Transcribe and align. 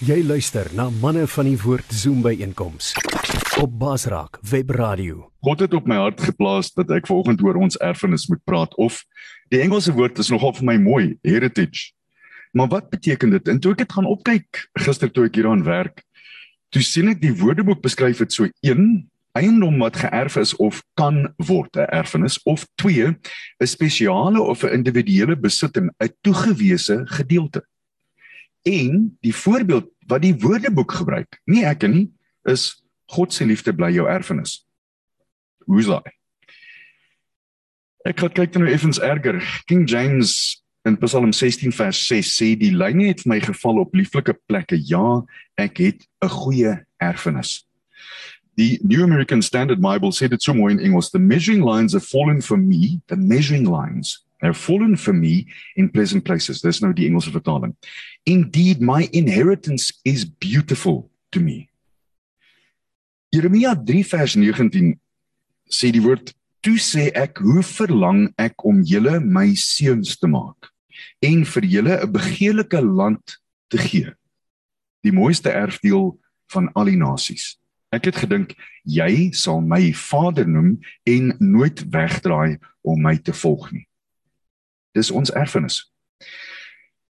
Jy 0.00 0.22
luister 0.24 0.64
na 0.72 0.86
manne 1.02 1.26
van 1.28 1.44
die 1.44 1.58
woord 1.60 1.90
Zoom 1.92 2.22
by 2.24 2.30
einkoms 2.40 2.94
op 3.60 3.74
Basraak 3.76 4.38
Web 4.48 4.70
Radio. 4.72 5.26
God 5.44 5.60
het 5.60 5.74
op 5.76 5.90
my 5.90 5.98
hart 6.00 6.22
geplaas 6.24 6.70
dat 6.72 6.88
ek 6.96 7.10
vanoggend 7.10 7.42
oor 7.44 7.58
ons 7.60 7.76
erfenis 7.84 8.24
moet 8.30 8.40
praat 8.48 8.72
of 8.80 9.02
die 9.52 9.60
Engelse 9.60 9.92
woord 9.92 10.16
is 10.22 10.30
nogal 10.32 10.54
vir 10.56 10.66
my 10.70 10.78
mooi, 10.80 11.04
heritage. 11.20 11.90
Maar 12.56 12.70
wat 12.72 12.88
beteken 12.88 13.34
dit? 13.36 13.52
En 13.52 13.60
toe 13.60 13.74
ek 13.74 13.82
dit 13.82 13.92
gaan 13.92 14.08
opkyk 14.08 14.62
gister 14.86 15.12
toe 15.12 15.26
ek 15.28 15.36
hier 15.36 15.50
aan 15.52 15.66
werk, 15.68 16.00
toe 16.72 16.80
sien 16.80 17.12
ek 17.12 17.20
die 17.20 17.34
Woordeboek 17.36 17.84
beskryf 17.84 18.24
dit 18.24 18.32
so 18.32 18.48
1 18.64 18.86
eiendom 19.36 19.76
wat 19.84 20.00
geërf 20.00 20.38
is 20.40 20.54
of 20.64 20.80
kan 20.96 21.26
word 21.36 21.76
'n 21.76 21.92
erfenis 21.92 22.40
of 22.48 22.64
2 22.80 23.12
'n 23.12 23.68
spesiale 23.68 24.40
of 24.40 24.64
'n 24.64 24.80
individuele 24.80 25.36
besitting, 25.36 25.92
'n 26.00 26.08
toegewese 26.24 27.04
gedeelte. 27.04 27.60
En 28.62 29.18
die 29.20 29.34
voorbeeld 29.34 29.88
wat 30.06 30.22
die 30.22 30.34
Woordeboek 30.34 30.92
gebruik, 30.92 31.40
nie 31.44 31.64
ek 31.64 31.86
nie, 31.88 32.08
is 32.48 32.82
God 33.14 33.32
se 33.32 33.46
liefde 33.46 33.72
bly 33.74 33.90
jou 33.94 34.08
erfenis. 34.10 34.60
Hoe's 35.66 35.88
daai? 35.90 36.12
Ek 38.08 38.22
het 38.24 38.36
kyk 38.36 38.56
nou 38.56 38.68
effens 38.70 39.00
erger. 39.00 39.40
King 39.68 39.84
James 39.88 40.62
in 40.88 40.96
Psalm 41.02 41.32
16 41.36 41.72
vers 41.76 41.98
6 42.08 42.30
sê 42.38 42.54
die 42.58 42.72
lyne 42.72 43.10
het 43.10 43.26
my 43.28 43.40
geval 43.44 43.82
op 43.82 43.94
lieflike 43.94 44.34
plekke. 44.48 44.78
Ja, 44.88 45.22
ek 45.56 45.78
het 45.78 46.06
'n 46.22 46.28
goeie 46.28 46.86
erfenis. 46.98 47.66
Die 48.56 48.78
New 48.82 49.02
American 49.02 49.42
Standard 49.42 49.80
Bible 49.80 50.12
sê 50.12 50.28
dit 50.28 50.42
so 50.42 50.54
mooi 50.54 50.72
in 50.72 50.80
Engels, 50.80 51.10
the 51.10 51.18
measuring 51.18 51.62
lines 51.62 51.92
have 51.92 52.06
fallen 52.06 52.40
for 52.40 52.56
me, 52.56 53.00
the 53.06 53.16
measuring 53.16 53.66
lines 53.66 54.24
have 54.40 54.58
fallen 54.58 54.96
for 54.96 55.12
me 55.12 55.46
in 55.76 55.90
pleasant 55.90 56.24
places. 56.24 56.60
Dis 56.60 56.80
nou 56.80 56.92
die 56.96 57.06
Engelse 57.08 57.30
vertaling. 57.30 57.76
Indeed 58.24 58.80
my 58.80 59.08
inheritance 59.12 59.92
is 60.04 60.24
beautiful 60.24 61.10
to 61.30 61.40
me. 61.40 61.68
Jeremia 63.30 63.76
3 63.76 64.04
vers 64.10 64.34
19 64.34 64.96
sê 65.70 65.92
die 65.94 66.02
woord 66.02 66.32
toe 66.64 66.76
sê 66.82 67.08
ek 67.16 67.38
hoe 67.44 67.62
verlang 67.64 68.26
ek 68.40 68.64
om 68.66 68.82
julle 68.84 69.20
my 69.22 69.52
seuns 69.56 70.16
te 70.18 70.28
maak 70.28 70.68
en 71.24 71.44
vir 71.44 71.64
julle 71.64 71.94
'n 72.00 72.12
begeerlike 72.12 72.80
land 72.80 73.38
te 73.70 73.78
gee. 73.78 74.12
Die 75.04 75.12
mooiste 75.12 75.50
erfdeel 75.50 76.18
van 76.52 76.68
al 76.74 76.90
die 76.90 76.98
nasies. 76.98 77.56
Ek 77.92 78.04
het 78.04 78.16
gedink 78.16 78.54
jy 78.84 79.30
sal 79.32 79.60
my 79.60 79.92
vader 79.92 80.46
noem 80.46 80.80
en 81.06 81.36
nooit 81.38 81.82
wegdraai 81.90 82.58
om 82.82 83.02
my 83.02 83.16
te 83.16 83.32
volg 83.32 83.70
nie. 83.72 83.86
Dis 84.94 85.10
ons 85.10 85.30
erfenis. 85.30 85.84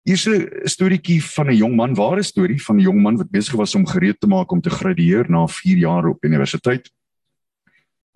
Hier's 0.05 0.27
'n 0.27 0.48
storieetjie 0.64 1.20
van 1.23 1.48
'n 1.48 1.56
jong 1.56 1.77
man, 1.77 1.95
ware 1.95 2.23
storie 2.23 2.62
van 2.62 2.77
'n 2.77 2.83
jong 2.83 3.03
man 3.03 3.17
wat 3.17 3.31
besig 3.31 3.55
was 3.55 3.75
om 3.75 3.86
gereed 3.86 4.20
te 4.20 4.27
maak 4.27 4.53
om 4.53 4.61
te 4.61 4.70
gradueer 4.70 5.31
na 5.31 5.47
4 5.47 5.77
jaar 5.77 6.08
op 6.08 6.25
universiteit. 6.25 6.91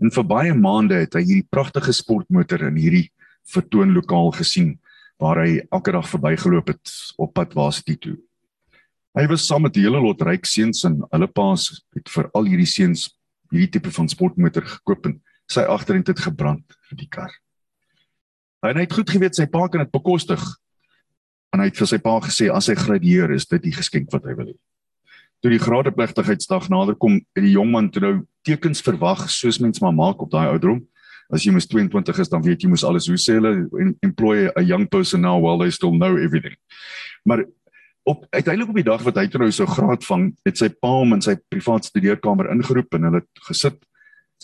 En 0.00 0.10
vir 0.10 0.24
baie 0.24 0.54
maande 0.54 0.94
het 0.94 1.14
hy 1.14 1.22
hierdie 1.22 1.48
pragtige 1.50 1.92
sportmotor 1.92 2.66
in 2.66 2.76
hierdie 2.76 3.10
vertoonlokaal 3.44 4.32
gesien 4.32 4.80
waar 5.20 5.44
hy 5.44 5.60
elke 5.70 5.92
dag 5.92 6.08
verbygeloop 6.08 6.68
het 6.68 6.90
op 7.16 7.34
pad 7.34 7.54
waarsty 7.54 7.96
toe. 7.96 8.16
Hy 9.14 9.26
was 9.30 9.46
saam 9.46 9.62
met 9.62 9.76
'n 9.76 9.80
hele 9.80 10.00
lot 10.00 10.22
ryk 10.22 10.44
seuns 10.44 10.84
en 10.84 11.02
hulle 11.12 11.28
paas 11.28 11.84
het 11.94 12.08
vir 12.08 12.30
al 12.34 12.44
hierdie 12.44 12.66
seuns 12.66 13.14
hierdie 13.50 13.70
tipe 13.70 13.90
van 13.90 14.08
sportmotor 14.08 14.66
gekoop 14.66 15.06
en 15.06 15.22
sy 15.46 15.60
agterend 15.60 16.06
het 16.06 16.18
gebrand 16.18 16.64
vir 16.88 16.96
die 16.96 17.08
kar. 17.08 17.30
Hy 18.64 18.72
het 18.80 18.94
goed 18.96 19.10
geweet 19.12 19.36
sy 19.36 19.44
pa 19.50 19.66
kan 19.68 19.82
dit 19.84 19.92
bekostig. 19.92 20.40
En 21.52 21.60
hy 21.60 21.68
het 21.68 21.76
vir 21.76 21.90
sy 21.90 21.98
pa 22.00 22.14
gesê 22.24 22.48
as 22.48 22.70
hy 22.70 22.76
gradueer 22.78 23.34
is 23.36 23.44
dit 23.50 23.62
die 23.66 23.74
geskenk 23.74 24.08
wat 24.14 24.24
hy 24.24 24.32
wil 24.38 24.48
hê. 24.48 24.56
Toe 25.44 25.52
die 25.52 25.60
graadepligtigheidsdag 25.60 26.70
nader 26.72 26.96
kom, 26.96 27.18
het 27.36 27.44
die 27.44 27.52
jong 27.52 27.68
man 27.74 27.90
toe 27.92 28.00
nou 28.00 28.14
tekens 28.48 28.80
verwag 28.84 29.26
soos 29.28 29.60
mens 29.60 29.82
maar 29.84 29.92
maak 29.92 30.22
op 30.24 30.32
daai 30.32 30.48
ouderdom. 30.54 30.80
As 31.28 31.44
jy 31.44 31.52
mos 31.52 31.68
22 31.68 32.22
is, 32.24 32.32
dan 32.32 32.40
weet 32.44 32.64
jy 32.64 32.70
mos 32.72 32.86
alles 32.88 33.10
hoe 33.10 33.20
sê 33.20 33.36
hulle 33.36 33.68
employ 34.04 34.48
a 34.56 34.64
young 34.64 34.88
person 34.88 35.20
now 35.20 35.36
while 35.36 35.60
they 35.60 35.72
still 35.72 35.92
know 35.92 36.16
everything. 36.16 36.56
Maar 37.28 37.44
op 38.08 38.24
uiteindelik 38.32 38.72
op 38.72 38.80
die 38.80 38.88
dag 38.88 39.04
wat 39.04 39.20
hy 39.20 39.28
toe 39.28 39.44
nou 39.44 39.50
so 39.52 39.68
graad 39.68 40.04
vang, 40.08 40.30
het 40.48 40.60
sy 40.60 40.70
pa 40.72 40.96
hom 41.02 41.12
in 41.16 41.24
sy 41.24 41.36
privaat 41.52 41.84
studeerkamer 41.88 42.48
ingeroep 42.56 42.96
en 42.96 43.10
hulle 43.10 43.22
het 43.24 43.44
gesit 43.48 43.76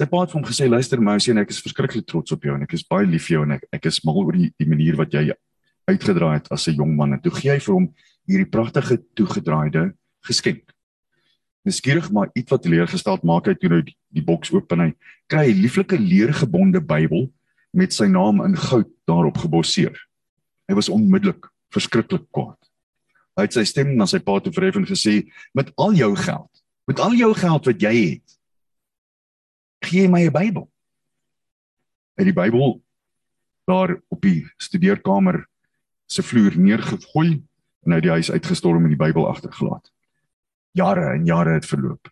Sy 0.01 0.07
pa 0.09 0.23
het 0.23 0.31
vir 0.33 0.39
hom 0.39 0.47
gesê 0.49 0.65
luister 0.65 1.01
my 1.05 1.19
sien 1.21 1.37
ek 1.37 1.51
is 1.53 1.59
verskriklik 1.61 2.07
trots 2.09 2.33
op 2.33 2.45
jou 2.47 2.55
en 2.57 2.63
ek 2.65 2.73
is 2.73 2.87
baie 2.89 3.05
lief 3.05 3.27
vir 3.27 3.35
jou 3.35 3.41
en 3.45 3.51
ek 3.59 3.67
ek 3.77 3.89
is 3.91 3.99
mal 4.09 4.17
oor 4.23 4.33
die, 4.33 4.47
die 4.57 4.69
manier 4.69 4.97
wat 4.97 5.13
jy 5.13 5.27
uitgedraai 5.91 6.39
het 6.39 6.49
as 6.57 6.69
'n 6.69 6.79
jong 6.79 6.95
man 6.97 7.13
en 7.13 7.21
toe 7.21 7.33
gee 7.37 7.53
hy 7.53 7.59
vir 7.61 7.75
hom 7.75 7.89
hierdie 8.25 8.49
pragtige 8.49 8.97
toegedraaide 9.13 9.93
geskenk. 10.25 10.73
Miskierig 11.69 12.09
maar 12.17 12.33
iets 12.33 12.49
wat 12.49 12.63
teleurgestel 12.65 13.21
maak 13.23 13.53
hy 13.53 13.55
toe 13.61 13.69
nou 13.69 13.83
die, 13.83 13.97
die 14.09 14.25
boks 14.25 14.55
oop 14.57 14.73
en 14.73 14.81
hy 14.81 14.91
kry 15.29 15.53
'n 15.53 15.61
lieflike 15.61 16.01
leergebonde 16.01 16.81
Bybel 16.81 17.29
met 17.77 17.93
sy 17.93 18.09
naam 18.09 18.41
in 18.41 18.57
goud 18.57 18.89
daarop 19.05 19.37
gebosseer. 19.37 19.93
Hy 20.67 20.75
was 20.81 20.89
onmiddellik 20.89 21.45
verskriklik 21.77 22.25
kwaad. 22.33 22.57
Hy 23.37 23.43
het 23.43 23.53
sy 23.53 23.65
stem 23.65 23.97
na 23.97 24.07
sy 24.07 24.19
pa 24.19 24.41
toe 24.41 24.53
verhef 24.53 24.77
en 24.77 24.89
gesê 24.89 25.29
met 25.53 25.69
al 25.77 25.93
jou 25.93 26.17
geld, 26.17 26.51
met 26.89 26.99
al 27.01 27.13
jou 27.13 27.35
geld 27.35 27.67
wat 27.67 27.83
jy 27.83 27.95
het, 28.17 28.40
gee 29.81 30.09
my 30.09 30.27
'n 30.27 30.33
Bybel. 30.33 30.71
Het 32.15 32.25
die 32.25 32.35
Bybel 32.37 32.83
daar 33.65 34.03
op 34.09 34.21
die 34.21 34.51
studeerkamer 34.57 35.47
se 36.07 36.23
vloer 36.23 36.59
neergegooi 36.59 37.43
en 37.83 37.93
uit 37.93 38.03
die 38.03 38.11
huis 38.11 38.31
uitgestorm 38.31 38.85
en 38.85 38.93
die 38.93 39.01
Bybel 39.01 39.29
agtergelaat. 39.29 39.93
Jare 40.73 41.15
en 41.15 41.25
jare 41.25 41.51
het 41.51 41.67
verloop. 41.67 42.11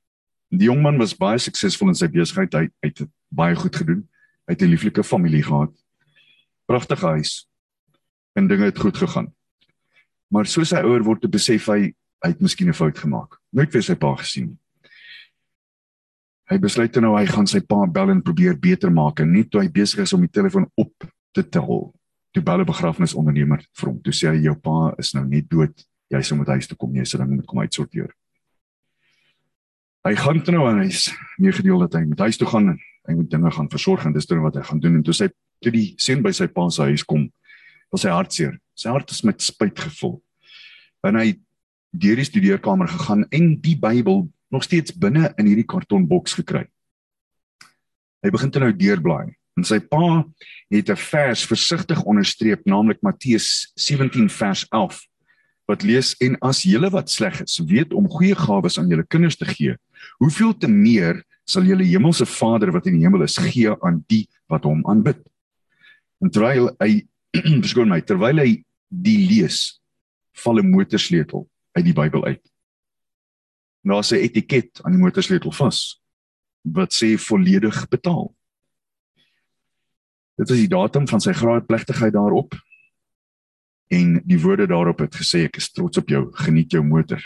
Die 0.48 0.66
jong 0.66 0.82
man 0.82 0.96
was 0.96 1.16
baie 1.16 1.38
suksesvol 1.38 1.88
in 1.88 1.98
sy 1.98 2.08
besigheid. 2.08 2.54
Hy, 2.54 2.68
hy 2.80 2.88
het 2.88 3.02
baie 3.28 3.56
goed 3.56 3.76
gedoen. 3.76 4.08
Hy 4.46 4.56
het 4.56 4.62
'n 4.62 4.70
lieflike 4.70 5.04
familie 5.04 5.42
gehad. 5.42 5.72
Pragtige 6.64 7.06
huis. 7.06 7.48
En 8.32 8.48
dinge 8.48 8.64
het 8.64 8.78
goed 8.78 8.96
gegaan. 8.96 9.34
Maar 10.28 10.46
soos 10.46 10.70
hy 10.70 10.80
ouer 10.80 11.02
word, 11.02 11.30
besef 11.30 11.66
hy 11.66 11.94
hy 12.24 12.28
het 12.32 12.40
miskien 12.40 12.68
'n 12.68 12.74
fout 12.74 12.98
gemaak. 12.98 13.38
Nooit 13.50 13.72
weer 13.72 13.82
sy 13.82 13.94
pa 13.94 14.14
gesien 14.16 14.46
nie. 14.46 14.58
Hy 16.48 16.56
besluit 16.56 16.94
nou 17.04 17.12
hy 17.12 17.26
gaan 17.28 17.46
sy 17.48 17.60
pa 17.60 17.82
bel 17.92 18.08
en 18.14 18.22
probeer 18.24 18.54
beter 18.56 18.88
maak 18.94 19.20
en 19.20 19.28
net 19.34 19.50
toe 19.52 19.60
hy 19.60 19.68
besig 19.68 20.00
is 20.06 20.14
om 20.16 20.22
die 20.24 20.32
telefoon 20.32 20.64
op 20.80 21.04
te 21.36 21.42
tel, 21.44 21.92
toe 22.32 22.42
bel 22.42 22.60
'n 22.60 22.70
begrafnisondernemer 22.70 23.60
vir 23.76 23.88
hom. 23.88 24.00
Toe 24.00 24.12
sê 24.12 24.32
hy 24.32 24.40
jou 24.44 24.54
pa 24.54 24.94
is 24.98 25.12
nou 25.14 25.24
net 25.24 25.48
dood. 25.48 25.74
Jy 26.10 26.20
sê 26.24 26.36
moet 26.36 26.48
huis 26.48 26.66
toe 26.66 26.76
kom, 26.76 26.94
jy 26.94 27.04
sê 27.04 27.18
dan 27.18 27.28
moet 27.28 27.46
kom 27.46 27.60
uitsorteer. 27.60 28.08
Hy 30.04 30.14
gaan 30.14 30.42
toe 30.42 30.54
nou 30.54 30.66
aan 30.66 30.78
huis, 30.78 31.12
nie 31.38 31.52
gedeel 31.52 31.78
dat 31.80 31.92
hy 31.92 32.06
moet 32.06 32.18
huis 32.18 32.38
toe 32.38 32.48
gaan 32.48 32.68
en 32.68 32.78
hy 33.08 33.14
moet 33.14 33.30
dinge 33.30 33.50
gaan 33.50 33.68
versorg 33.68 34.06
en 34.06 34.12
dis 34.12 34.26
toe 34.26 34.40
wat 34.40 34.54
hy 34.54 34.62
gaan 34.62 34.80
doen 34.80 34.94
en 34.96 35.02
toe 35.02 35.12
sy 35.12 35.28
toe 35.60 35.72
die 35.72 35.94
seun 35.98 36.22
by 36.22 36.32
sy 36.32 36.46
pa 36.46 36.70
se 36.70 36.82
huis 36.82 37.04
kom, 37.04 37.30
was 37.92 38.00
sy 38.00 38.08
hartseer. 38.08 38.58
Sy 38.74 38.88
hart 38.88 39.10
is 39.10 39.22
met 39.22 39.42
spyt 39.42 39.78
gevul. 39.78 40.22
En 41.04 41.14
hy 41.14 41.36
deur 41.92 42.16
die 42.16 42.24
studeerkamer 42.24 42.88
gegaan 42.88 43.26
en 43.30 43.60
die 43.60 43.76
Bybel 43.76 44.30
nog 44.50 44.64
steeds 44.64 44.94
binne 44.96 45.32
in 45.36 45.46
hierdie 45.46 45.66
kartonboks 45.68 46.36
gekry. 46.38 46.66
Hy 48.24 48.30
begin 48.34 48.50
toe 48.50 48.62
nou 48.62 48.72
deurblaai 48.74 49.34
en 49.58 49.66
sy 49.66 49.78
pa 49.80 50.24
het 50.70 50.90
'n 50.90 50.96
vers 50.96 51.44
versigtig 51.46 52.02
onderstreep 52.04 52.64
naamlik 52.66 53.02
Matteus 53.02 53.72
17 53.74 54.28
vers 54.30 54.66
11 54.70 55.06
wat 55.68 55.82
lees 55.82 56.14
en 56.20 56.38
as 56.40 56.62
julle 56.62 56.90
wat 56.90 57.10
sleg 57.10 57.40
is 57.42 57.58
weet 57.58 57.92
om 57.92 58.08
goeie 58.08 58.34
gawes 58.34 58.78
aan 58.78 58.88
julle 58.88 59.06
kinders 59.06 59.36
te 59.36 59.44
gee 59.44 59.76
hoeveel 60.18 60.56
te 60.56 60.68
meer 60.68 61.22
sal 61.48 61.64
julle 61.64 61.84
hemelse 61.84 62.26
Vader 62.26 62.72
wat 62.72 62.86
in 62.86 62.98
die 62.98 63.06
hemel 63.06 63.24
is 63.24 63.38
gee 63.40 63.72
aan 63.82 64.02
die 64.08 64.26
wat 64.48 64.64
hom 64.64 64.84
aanbid. 64.88 65.20
En 66.20 66.30
terwyl 66.30 66.70
hy 66.80 67.06
beskoon 67.64 67.88
my 67.88 68.00
terwyl 68.00 68.40
hy 68.42 68.62
die 68.88 69.18
lees 69.28 69.80
val 70.44 70.60
'n 70.60 70.70
motorsleutel 70.70 71.48
uit 71.76 71.84
die 71.84 71.96
Bybel 71.96 72.24
uit 72.24 72.42
daar's 73.88 74.12
'n 74.12 74.22
etiket 74.22 74.80
aan 74.82 74.92
die 74.92 75.00
motorsleutel 75.00 75.52
vas 75.52 76.00
wat 76.62 76.92
sê 76.92 77.16
volledig 77.18 77.88
betaal. 77.88 78.34
Dit 80.36 80.50
is 80.50 80.58
die 80.58 80.68
datum 80.68 81.08
van 81.08 81.20
sy 81.20 81.32
graadplegtigheid 81.32 82.12
daarop 82.12 82.54
en 83.88 84.20
die 84.24 84.40
woorde 84.40 84.66
daarop 84.66 84.98
het 84.98 85.14
gesê 85.16 85.44
ek 85.44 85.56
is 85.56 85.70
trots 85.72 85.98
op 85.98 86.08
jou, 86.08 86.28
geniet 86.32 86.72
jou 86.72 86.82
motor. 86.84 87.22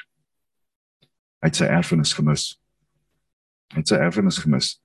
Hy 1.43 1.51
het 1.51 1.57
sy 1.57 1.65
erfenis 1.65 2.13
gemis. 2.13 2.61
Hy 3.73 3.83
het 3.83 3.89
sy 3.89 3.97
erfenis 3.97 4.39
gemis. 4.39 4.79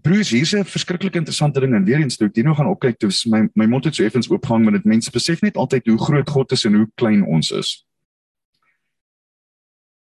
Broers, 0.00 0.30
hier's 0.30 0.54
'n 0.54 0.64
verskriklik 0.64 1.16
interessante 1.16 1.60
ding 1.60 1.74
en 1.74 1.84
weer 1.84 1.98
eens 1.98 2.16
toe 2.16 2.28
ek 2.28 2.44
nou 2.44 2.54
gaan 2.54 2.70
opkyk, 2.70 2.98
toe 2.98 3.10
my 3.26 3.48
my 3.54 3.66
mond 3.66 3.84
het 3.84 3.94
so 3.94 4.04
effens 4.04 4.30
oopgehang 4.30 4.64
want 4.64 4.76
dit 4.76 4.84
mense 4.84 5.10
besef 5.10 5.42
net 5.42 5.56
altyd 5.56 5.86
hoe 5.86 5.98
groot 5.98 6.30
God 6.30 6.52
is 6.52 6.64
en 6.64 6.74
hoe 6.74 6.90
klein 6.94 7.24
ons 7.24 7.50
is 7.50 7.84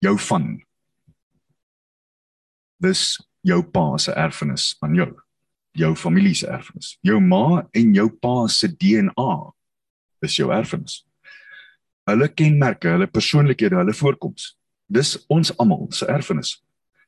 jou 0.06 0.16
van 0.30 0.50
dis 2.82 3.04
jou 3.46 3.60
pa 3.74 3.88
se 4.02 4.14
erfenis 4.14 4.74
aan 4.84 4.96
jou 4.98 5.10
jou 5.76 5.92
familie 5.98 6.34
se 6.34 6.48
erfenis 6.48 6.94
jou 7.04 7.20
ma 7.20 7.66
en 7.74 7.92
jou 8.00 8.08
pa 8.22 8.38
se 8.52 8.70
DNA 8.72 9.32
is 10.24 10.38
jou 10.40 10.48
erfenis 10.52 11.02
hulle 12.10 12.28
kenmerke, 12.30 12.90
hulle 12.94 13.08
persoonlikhede, 13.10 13.78
hulle 13.80 13.94
voorkoms. 13.96 14.52
Dis 14.86 15.16
ons 15.32 15.50
almal 15.58 15.88
se 15.94 16.06
erfenis. 16.10 16.56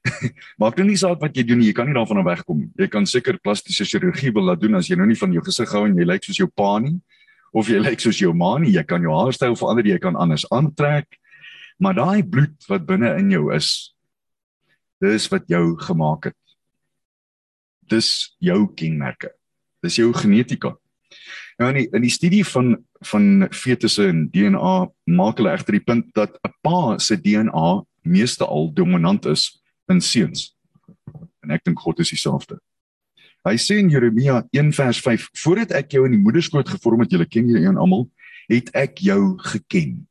Maak 0.60 0.78
nou 0.78 0.88
nie 0.88 0.98
saak 0.98 1.20
wat 1.22 1.36
jy 1.36 1.44
doen 1.46 1.60
nie, 1.62 1.70
jy 1.70 1.76
kan 1.76 1.88
nie 1.88 1.96
daarvan 1.96 2.24
wegkom 2.26 2.64
nie. 2.64 2.70
Jy 2.78 2.88
kan 2.90 3.06
seker 3.06 3.38
plastiese 3.42 3.86
chirurgie 3.86 4.32
wil 4.34 4.48
laat 4.50 4.62
doen 4.62 4.78
as 4.78 4.90
jy 4.90 4.98
nou 4.98 5.06
nie 5.08 5.18
van 5.18 5.34
jou 5.34 5.44
gesig 5.46 5.74
hou 5.74 5.84
en 5.86 5.96
jy 5.98 6.06
lyk 6.06 6.26
soos 6.26 6.40
jou 6.40 6.50
pa 6.50 6.76
nie 6.82 6.98
of 7.56 7.70
jy 7.70 7.78
lyk 7.80 8.02
soos 8.02 8.18
jou 8.20 8.34
ma 8.36 8.56
nie. 8.62 8.74
Jy 8.74 8.84
kan 8.88 9.04
jou 9.04 9.14
haarstyl 9.14 9.56
verander, 9.58 9.86
jy 9.86 9.98
kan 10.02 10.18
anders 10.18 10.46
aantrek. 10.54 11.06
Maar 11.78 11.94
daai 11.94 12.22
bloed 12.26 12.66
wat 12.66 12.86
binne 12.86 13.14
in 13.20 13.30
jou 13.30 13.54
is, 13.54 13.94
dis 15.02 15.28
wat 15.30 15.46
jou 15.50 15.78
gemaak 15.78 16.30
het. 16.30 16.38
Dis 17.88 18.34
jou 18.42 18.66
kenmerke. 18.74 19.30
Dis 19.82 20.00
jou 20.00 20.10
genetika. 20.12 20.74
Nou 21.58 21.70
in 21.72 21.80
die, 21.80 21.88
in 21.94 22.04
die 22.06 22.14
studie 22.14 22.44
van 22.46 22.76
van 23.06 23.46
fetusse 23.54 24.08
en 24.10 24.24
DNA 24.34 24.72
maak 25.14 25.38
hulle 25.38 25.52
egter 25.54 25.76
die 25.76 25.84
punt 25.86 26.08
dat 26.18 26.34
'n 26.42 26.50
pa 26.66 26.98
se 26.98 27.14
DNA 27.16 27.84
meeste 28.02 28.44
al 28.44 28.72
dominant 28.74 29.26
is 29.26 29.62
in 29.88 30.00
seuns. 30.00 30.56
En 31.42 31.50
ek 31.50 31.64
dink 31.64 31.78
God 31.78 32.00
is 32.00 32.10
dieselfde. 32.10 32.58
Hy 33.44 33.54
sê 33.56 33.78
in 33.78 33.90
Jeremia 33.90 34.42
1 34.50 34.72
vers 34.72 35.00
5: 35.00 35.30
"Voordat 35.32 35.70
ek 35.70 35.92
jou 35.92 36.04
in 36.04 36.10
die 36.10 36.20
moederskoot 36.20 36.68
gevorm 36.68 37.00
het, 37.00 37.10
julle 37.10 37.26
ken 37.26 37.46
julle 37.46 37.66
een 37.66 37.76
almal, 37.76 38.10
het 38.48 38.70
ek 38.74 38.98
jou 38.98 39.38
geken. 39.38 40.07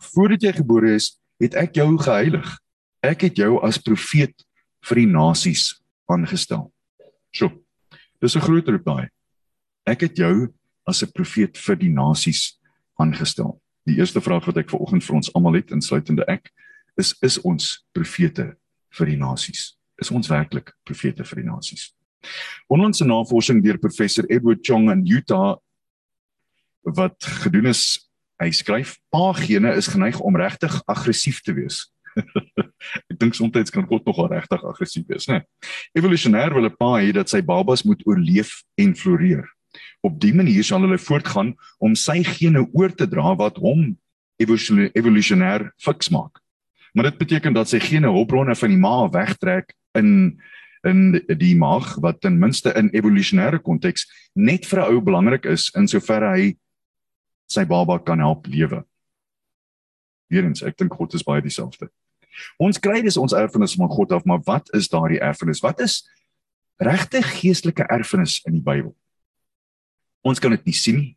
Voordat 0.00 0.42
jy 0.42 0.52
gebore 0.52 0.94
is, 0.94 1.18
het 1.40 1.54
ek 1.54 1.74
jou 1.74 1.98
geheilig. 1.98 2.58
Ek 3.02 3.20
het 3.20 3.36
jou 3.36 3.60
as 3.64 3.78
profeet 3.78 4.44
vir 4.84 4.96
die 4.96 5.06
nasies 5.06 5.80
aangestel." 6.08 6.72
So. 7.32 7.50
Dis 8.20 8.36
'n 8.36 8.40
groot 8.40 8.68
roep 8.68 8.84
daai. 8.84 9.08
Ek 9.86 10.00
het 10.00 10.16
jou 10.16 10.52
as 10.86 11.02
'n 11.02 11.12
profeet 11.12 11.56
vir 11.58 11.76
die 11.76 11.88
nasies 11.88 12.58
aangestel. 12.98 13.60
Die 13.86 13.96
eerste 13.96 14.20
vraag 14.20 14.44
wat 14.44 14.56
ek 14.56 14.70
vanoggend 14.70 15.04
vir 15.04 15.16
ons 15.16 15.32
almal 15.34 15.54
het, 15.54 15.70
insluitende 15.70 16.24
ek, 16.28 16.50
is 16.96 17.14
is 17.22 17.38
ons 17.40 17.86
profete 17.92 18.56
vir 18.90 19.06
die 19.06 19.16
nasies? 19.16 19.76
Is 19.98 20.10
ons 20.10 20.28
werklik 20.28 20.72
profete 20.84 21.24
vir 21.24 21.42
die 21.42 21.48
nasies? 21.48 21.94
Onlangs 22.68 23.00
'n 23.00 23.08
navorsing 23.08 23.62
deur 23.62 23.78
professor 23.78 24.24
Edward 24.28 24.60
Chong 24.62 24.90
in 24.90 25.06
Utah 25.06 25.56
wat 26.82 27.16
gedoen 27.24 27.66
is, 27.66 28.09
hy 28.40 28.50
skryf 28.56 28.96
pagene 29.12 29.74
is 29.76 29.88
geneig 29.90 30.20
om 30.20 30.36
regtig 30.36 30.74
aggressief 30.88 31.42
te 31.44 31.54
wees. 31.56 31.84
ek 33.10 33.18
dink 33.20 33.36
soms 33.36 33.72
kan 33.72 33.86
God 33.86 34.06
nogal 34.08 34.30
regtig 34.32 34.64
aggressief 34.66 35.06
wees, 35.08 35.28
né? 35.30 35.42
Evolusionêr 35.96 36.54
wil 36.54 36.66
'n 36.66 36.76
pa 36.76 36.98
hê 36.98 37.12
dat 37.12 37.28
sy 37.28 37.40
babas 37.40 37.84
moet 37.84 38.02
oorleef 38.06 38.62
en 38.80 38.94
floreer. 38.94 39.46
Op 40.02 40.18
dié 40.18 40.34
manier 40.34 40.64
sal 40.64 40.82
hulle 40.82 40.98
voortgaan 40.98 41.54
om 41.78 41.94
sy 41.94 42.22
gene 42.24 42.64
oor 42.72 42.90
te 42.90 43.06
dra 43.06 43.36
wat 43.36 43.60
hom 43.60 43.96
evolusionêr 44.40 45.70
fiks 45.78 46.10
maak. 46.10 46.40
Maar 46.94 47.10
dit 47.10 47.18
beteken 47.18 47.54
dat 47.54 47.68
sy 47.68 47.78
gene 47.78 48.10
hulpbronne 48.10 48.56
van 48.56 48.72
die 48.72 48.80
ma 48.80 49.08
wegtrek 49.08 49.74
in 49.94 50.40
in 50.88 51.20
die 51.36 51.52
maag 51.60 51.98
wat 52.00 52.22
ten 52.24 52.38
minste 52.40 52.72
in 52.72 52.88
evolusionêre 52.96 53.58
konteks 53.60 54.06
net 54.32 54.64
vir 54.64 54.80
'n 54.80 54.94
ou 54.94 55.00
belangrik 55.00 55.44
is 55.44 55.68
in 55.76 55.86
soverre 55.86 56.32
hy 56.32 56.56
sy 57.50 57.64
baba 57.66 57.98
kan 57.98 58.22
help 58.22 58.46
lewe. 58.46 58.84
Weerens, 60.30 60.62
ek 60.62 60.78
dink 60.78 60.94
God 60.94 61.14
is 61.18 61.26
baie 61.26 61.42
dieselfde. 61.42 61.90
Ons 62.62 62.78
kry 62.78 63.00
dis 63.02 63.18
ons 63.20 63.34
erfenis 63.36 63.74
van 63.78 63.90
God 63.90 64.12
af, 64.14 64.26
maar 64.28 64.42
wat 64.46 64.70
is 64.76 64.88
daardie 64.88 65.20
erfenis? 65.20 65.62
Wat 65.64 65.80
is 65.82 66.04
regte 66.80 67.22
geestelike 67.26 67.84
erfenis 67.90 68.38
in 68.46 68.60
die 68.60 68.64
Bybel? 68.64 68.94
Ons 70.22 70.40
kan 70.40 70.54
dit 70.54 70.70
nie 70.70 70.76
sien 70.76 71.00
nie. 71.00 71.16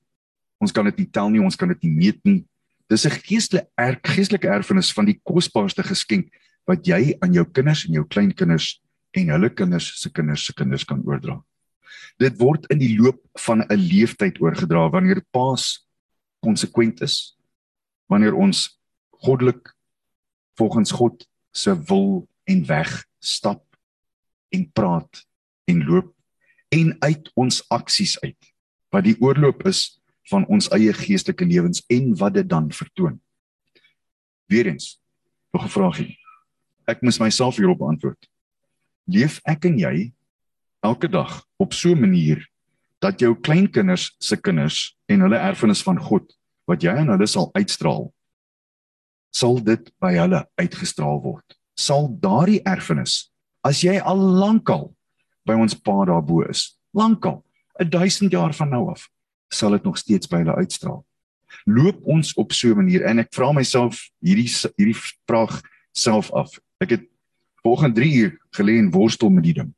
Ons 0.64 0.74
kan 0.74 0.88
dit 0.88 1.04
nie 1.04 1.10
tel 1.12 1.30
nie, 1.30 1.44
ons 1.44 1.60
kan 1.60 1.70
dit 1.70 1.86
nie 1.86 1.94
meet 1.94 2.20
nie. 2.26 2.42
Dis 2.90 3.06
'n 3.06 3.12
geestelike 3.12 3.68
er, 3.78 4.00
geestelike 4.04 4.48
erfenis 4.48 4.92
van 4.94 5.06
die 5.06 5.20
kosbaarste 5.24 5.84
geskenk 5.84 6.32
wat 6.68 6.88
jy 6.88 7.16
aan 7.22 7.34
jou 7.34 7.46
kinders 7.46 7.86
en 7.86 7.94
jou 7.94 8.06
kleinkinders 8.08 8.82
en 9.14 9.30
hulle 9.30 9.50
kinders 9.50 10.02
se 10.02 10.10
kinders 10.10 10.46
se 10.46 10.54
kinders 10.54 10.84
kan 10.84 11.04
oordra. 11.06 11.44
Dit 12.20 12.40
word 12.40 12.66
in 12.72 12.80
die 12.80 12.98
loop 12.98 13.20
van 13.38 13.62
'n 13.62 13.78
leeftyd 13.78 14.40
oorgedra 14.42 14.90
wanneer 14.90 15.22
paas 15.32 15.83
konsekwent 16.44 17.02
is. 17.02 17.38
Wanneer 18.12 18.36
ons 18.36 18.68
goddelik 19.24 19.72
volgens 20.60 20.92
God 20.92 21.28
se 21.52 21.74
wil 21.88 22.28
en 22.44 22.66
weg 22.68 22.92
stap 23.24 23.64
en 24.54 24.66
praat 24.72 25.24
en 25.66 25.86
loop 25.86 26.12
en 26.74 26.96
uit 27.00 27.30
ons 27.40 27.62
aksies 27.74 28.18
uit 28.22 28.52
wat 28.94 29.08
die 29.08 29.16
oorloop 29.22 29.64
is 29.70 29.86
van 30.30 30.46
ons 30.52 30.70
eie 30.76 30.94
geestelike 30.96 31.46
lewens 31.48 31.82
en 31.92 32.12
wat 32.20 32.36
dit 32.38 32.48
dan 32.50 32.70
vertoon. 32.72 33.18
Weerens 34.52 35.00
nog 35.54 35.66
'n 35.66 35.74
vraagie. 35.74 36.18
Ek 36.86 37.02
moet 37.02 37.20
myself 37.20 37.58
hierop 37.58 37.82
antwoord. 37.82 38.30
Leef 39.06 39.40
ek 39.44 39.66
en 39.66 39.78
jy 39.80 40.14
elke 40.84 41.08
dag 41.08 41.46
op 41.58 41.74
so 41.74 41.90
'n 41.92 42.00
manier 42.00 42.48
dat 43.04 43.20
jou 43.20 43.34
kleinkinders 43.36 44.14
se 44.24 44.38
kinders 44.40 44.94
en 45.12 45.26
hulle 45.26 45.40
erfenis 45.40 45.84
van 45.84 46.00
God 46.00 46.30
wat 46.70 46.84
jy 46.84 46.94
aan 46.96 47.12
hulle 47.12 47.28
sal 47.28 47.50
uitstraal 47.58 48.08
sal 49.34 49.58
dit 49.66 49.88
by 50.02 50.14
hulle 50.14 50.44
uitgestraal 50.62 51.18
word. 51.24 51.56
Sal 51.74 52.12
daardie 52.22 52.62
erfenis 52.70 53.32
as 53.66 53.82
jy 53.84 53.98
al 53.98 54.20
lankal 54.20 54.92
by 55.48 55.56
ons 55.60 55.76
pa 55.76 56.04
daarbo 56.08 56.44
is, 56.46 56.76
lankal 56.94 57.42
1000 57.82 58.32
jaar 58.32 58.54
van 58.54 58.70
nou 58.70 58.86
af 58.92 59.08
sal 59.54 59.74
dit 59.76 59.86
nog 59.86 59.98
steeds 59.98 60.30
by 60.30 60.44
hulle 60.44 60.56
uitstraal. 60.62 61.02
Loop 61.70 62.00
ons 62.10 62.34
op 62.42 62.54
so 62.54 62.70
'n 62.70 62.78
manier 62.78 63.04
en 63.06 63.20
ek 63.20 63.34
vra 63.34 63.52
myself 63.52 64.10
hierdie 64.22 64.50
hierdie 64.78 64.98
vraag 65.28 65.62
self 65.94 66.32
af. 66.32 66.60
Ek 66.82 66.90
het 66.90 67.04
volgende 67.62 68.02
3 68.02 68.14
uur 68.14 68.38
gelê 68.58 68.78
en 68.80 68.92
worstel 68.92 69.30
met 69.30 69.44
die 69.44 69.54
ding. 69.54 69.74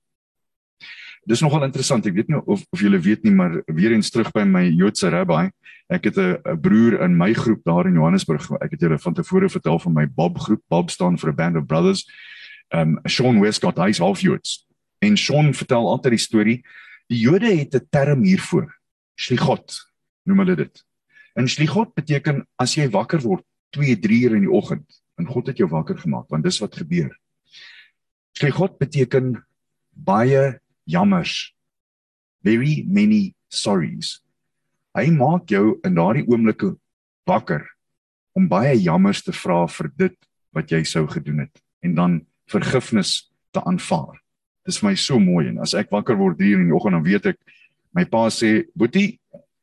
Dis 1.26 1.42
nogal 1.42 1.64
interessant. 1.64 2.06
Ek 2.06 2.14
weet 2.14 2.28
nie 2.30 2.38
of 2.38 2.64
of 2.72 2.80
julle 2.80 3.00
weet 3.00 3.24
nie, 3.24 3.34
maar 3.34 3.62
weer 3.66 3.92
eens 3.92 4.10
terug 4.10 4.32
by 4.32 4.44
my 4.44 4.68
Joodse 4.70 5.10
rabbi. 5.10 5.50
Ek 5.90 6.04
het 6.06 6.18
'n 6.18 6.60
broer 6.62 7.02
in 7.02 7.18
my 7.18 7.34
groep 7.34 7.64
daar 7.64 7.88
in 7.88 7.94
Johannesburg. 7.94 8.50
Ek 8.62 8.72
het 8.72 8.82
julle 8.82 9.00
van 9.00 9.14
tevore 9.14 9.50
vertel 9.50 9.80
van 9.80 9.94
my 9.94 10.08
Bob 10.08 10.38
groep. 10.40 10.62
Bob 10.70 10.90
staan 10.90 11.18
vir 11.18 11.30
'n 11.32 11.36
band 11.36 11.58
of 11.58 11.66
brothers. 11.66 12.06
Um 12.70 13.00
Sean 13.06 13.40
Westcott, 13.40 13.78
hy's 13.78 14.00
half 14.00 14.22
Joods. 14.22 14.68
En 15.00 15.18
Sean 15.18 15.54
vertel 15.54 15.88
altyd 15.88 16.12
die 16.12 16.20
storie 16.20 16.64
Die 17.08 17.20
Jode 17.20 17.54
het 17.54 17.76
'n 17.76 17.88
term 17.90 18.24
hiervoor. 18.24 18.74
Shlichot 19.16 19.92
noem 20.24 20.40
hulle 20.40 20.56
dit. 20.56 20.86
En 21.36 21.48
shlichot 21.48 21.94
beteken 21.94 22.48
as 22.58 22.76
jy 22.76 22.90
wakker 22.90 23.22
word 23.22 23.44
2, 23.70 24.00
3 24.00 24.24
uur 24.24 24.36
in 24.36 24.42
die 24.42 24.52
oggend 24.52 25.02
en 25.18 25.28
God 25.28 25.48
het 25.48 25.58
jou 25.58 25.68
wakker 25.70 25.98
gemaak, 25.98 26.30
want 26.30 26.44
dis 26.44 26.60
wat 26.60 26.76
gebeur. 26.76 27.12
Shlichot 28.34 28.78
beteken 28.78 29.46
baie 29.92 30.60
jammers. 30.86 31.54
Very 32.44 32.84
many 32.88 33.36
sorries. 33.50 34.20
Hy 34.96 35.10
maak 35.12 35.50
jou 35.52 35.80
in 35.84 35.98
daardie 35.98 36.26
oomblikke 36.28 36.76
wakker 37.28 37.66
om 38.36 38.48
baie 38.52 38.76
jammers 38.78 39.24
te 39.26 39.34
vra 39.36 39.66
vir 39.68 39.92
dit 39.98 40.16
wat 40.56 40.72
jy 40.72 40.84
sou 40.88 41.06
gedoen 41.12 41.46
het 41.46 41.62
en 41.84 41.96
dan 41.98 42.20
vergifnis 42.52 43.26
te 43.56 43.64
aanvaar. 43.64 44.20
Dis 44.66 44.80
vir 44.82 44.90
my 44.90 44.96
so 45.00 45.20
mooi 45.22 45.50
en 45.50 45.62
as 45.64 45.76
ek 45.78 45.92
wakker 45.94 46.18
word 46.20 46.42
hier 46.42 46.60
in 46.60 46.70
die 46.70 46.76
oggend 46.76 46.98
dan 46.98 47.06
weet 47.06 47.32
ek 47.34 47.40
my 47.96 48.04
pa 48.06 48.28
sê, 48.28 48.68
"Boetie, 48.76 49.20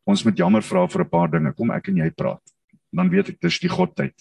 ons 0.06 0.24
moet 0.24 0.36
jammer 0.36 0.62
vra 0.62 0.86
vir 0.88 1.02
'n 1.04 1.10
paar 1.10 1.28
dinge. 1.28 1.52
Kom 1.52 1.70
ek 1.70 1.88
en 1.88 1.96
jy 1.96 2.10
praat." 2.10 2.40
Dan 2.92 3.10
weet 3.10 3.28
ek 3.28 3.40
dis 3.40 3.58
die 3.58 3.68
godtyd. 3.68 4.14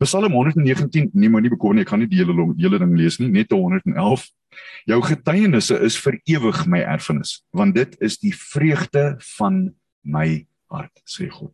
Psalm 0.00 0.32
119, 0.32 1.10
nee, 1.12 1.28
moenie 1.28 1.50
bekommer 1.52 1.76
nie, 1.76 1.82
ek 1.84 1.90
gaan 1.92 2.00
nie 2.00 2.08
die 2.08 2.22
hele 2.22 2.32
hele 2.56 2.78
ding 2.80 2.94
lees 2.96 3.18
nie, 3.20 3.28
net 3.28 3.50
111. 3.52 4.22
Jou 4.88 5.00
getuienisse 5.04 5.76
is 5.84 5.98
vir 6.00 6.16
ewig 6.32 6.62
my 6.72 6.80
erfenis, 6.88 7.34
want 7.52 7.76
dit 7.76 7.98
is 8.00 8.16
die 8.22 8.32
vreugde 8.32 9.18
van 9.36 9.66
my 10.00 10.46
hart, 10.72 11.02
sê 11.04 11.28
God. 11.28 11.52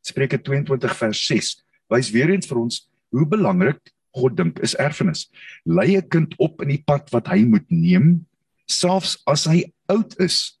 Spreuke 0.00 0.40
22 0.40 0.96
vers 0.96 1.20
6 1.28 1.50
wys 1.92 2.08
weer 2.14 2.32
eens 2.32 2.48
vir 2.48 2.62
ons 2.62 2.80
hoe 3.12 3.26
belangrik 3.28 3.92
God 4.16 4.38
dink 4.38 4.62
is 4.64 4.76
erfenis. 4.80 5.26
Lei 5.68 5.98
'n 5.98 6.08
kind 6.08 6.34
op 6.38 6.62
in 6.62 6.72
die 6.72 6.82
pad 6.86 7.12
wat 7.12 7.28
hy 7.28 7.44
moet 7.44 7.68
neem, 7.68 8.24
selfs 8.66 9.18
as 9.26 9.44
hy 9.44 9.64
oud 9.92 10.16
is, 10.20 10.56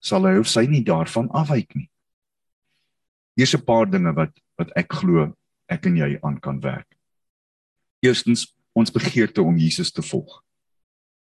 sal 0.00 0.24
hy 0.24 0.38
of 0.40 0.48
sy 0.48 0.64
nie 0.64 0.82
daarvan 0.82 1.28
afwyk 1.36 1.76
nie. 1.76 1.90
Hier's 3.36 3.54
'n 3.54 3.60
paar 3.60 3.84
dinge 3.84 4.16
wat 4.16 4.32
wat 4.56 4.72
ek 4.74 4.88
glo 4.88 5.36
ek 5.72 5.88
en 5.90 5.96
jy 5.96 6.16
aan 6.22 6.38
kan 6.42 6.60
werk. 6.62 6.88
Eerstens, 8.04 8.46
ons 8.76 8.92
begeerte 8.92 9.42
om 9.44 9.58
Jesus 9.60 9.92
te 9.92 10.04
volg. 10.04 10.40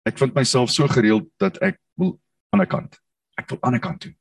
Ek 0.04 0.18
vind 0.20 0.34
myself 0.36 0.72
so 0.72 0.88
gereeld 0.90 1.28
dat 1.40 1.56
ek 1.64 1.80
wil 2.00 2.18
aan 2.52 2.60
'n 2.62 2.68
kant. 2.68 3.00
Ek 3.38 3.48
wil 3.50 3.58
aan 3.62 3.74
'n 3.74 3.80
kant 3.80 4.00
toe. 4.00 4.14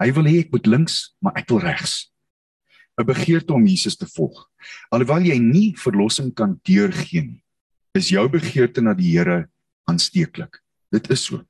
Hy 0.00 0.12
wil 0.12 0.24
hê 0.24 0.38
ek 0.40 0.52
moet 0.52 0.66
links, 0.66 1.14
maar 1.20 1.36
ek 1.36 1.48
wil 1.48 1.60
regs. 1.60 2.10
'n 2.98 3.06
begeerte 3.06 3.52
om 3.52 3.66
Jesus 3.66 3.96
te 3.96 4.06
volg. 4.06 4.48
Alhoewel 4.90 5.24
jy 5.24 5.38
nie 5.38 5.76
verlossing 5.76 6.34
kan 6.34 6.58
deurgee 6.64 7.22
nie, 7.22 7.42
is 7.96 8.10
jou 8.12 8.28
begeerte 8.28 8.80
na 8.80 8.94
die 8.94 9.16
Here 9.16 9.48
aansteeklik. 9.88 10.60
Dit 10.92 11.10
is 11.10 11.24
so. 11.24 11.44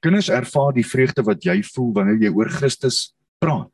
Kinders 0.00 0.28
ervaar 0.28 0.72
die 0.76 0.86
vreugde 0.86 1.24
wat 1.24 1.44
jy 1.44 1.60
voel 1.74 1.92
wanneer 1.96 2.20
jy 2.26 2.32
oor 2.34 2.50
Christus 2.52 3.14
praat. 3.40 3.72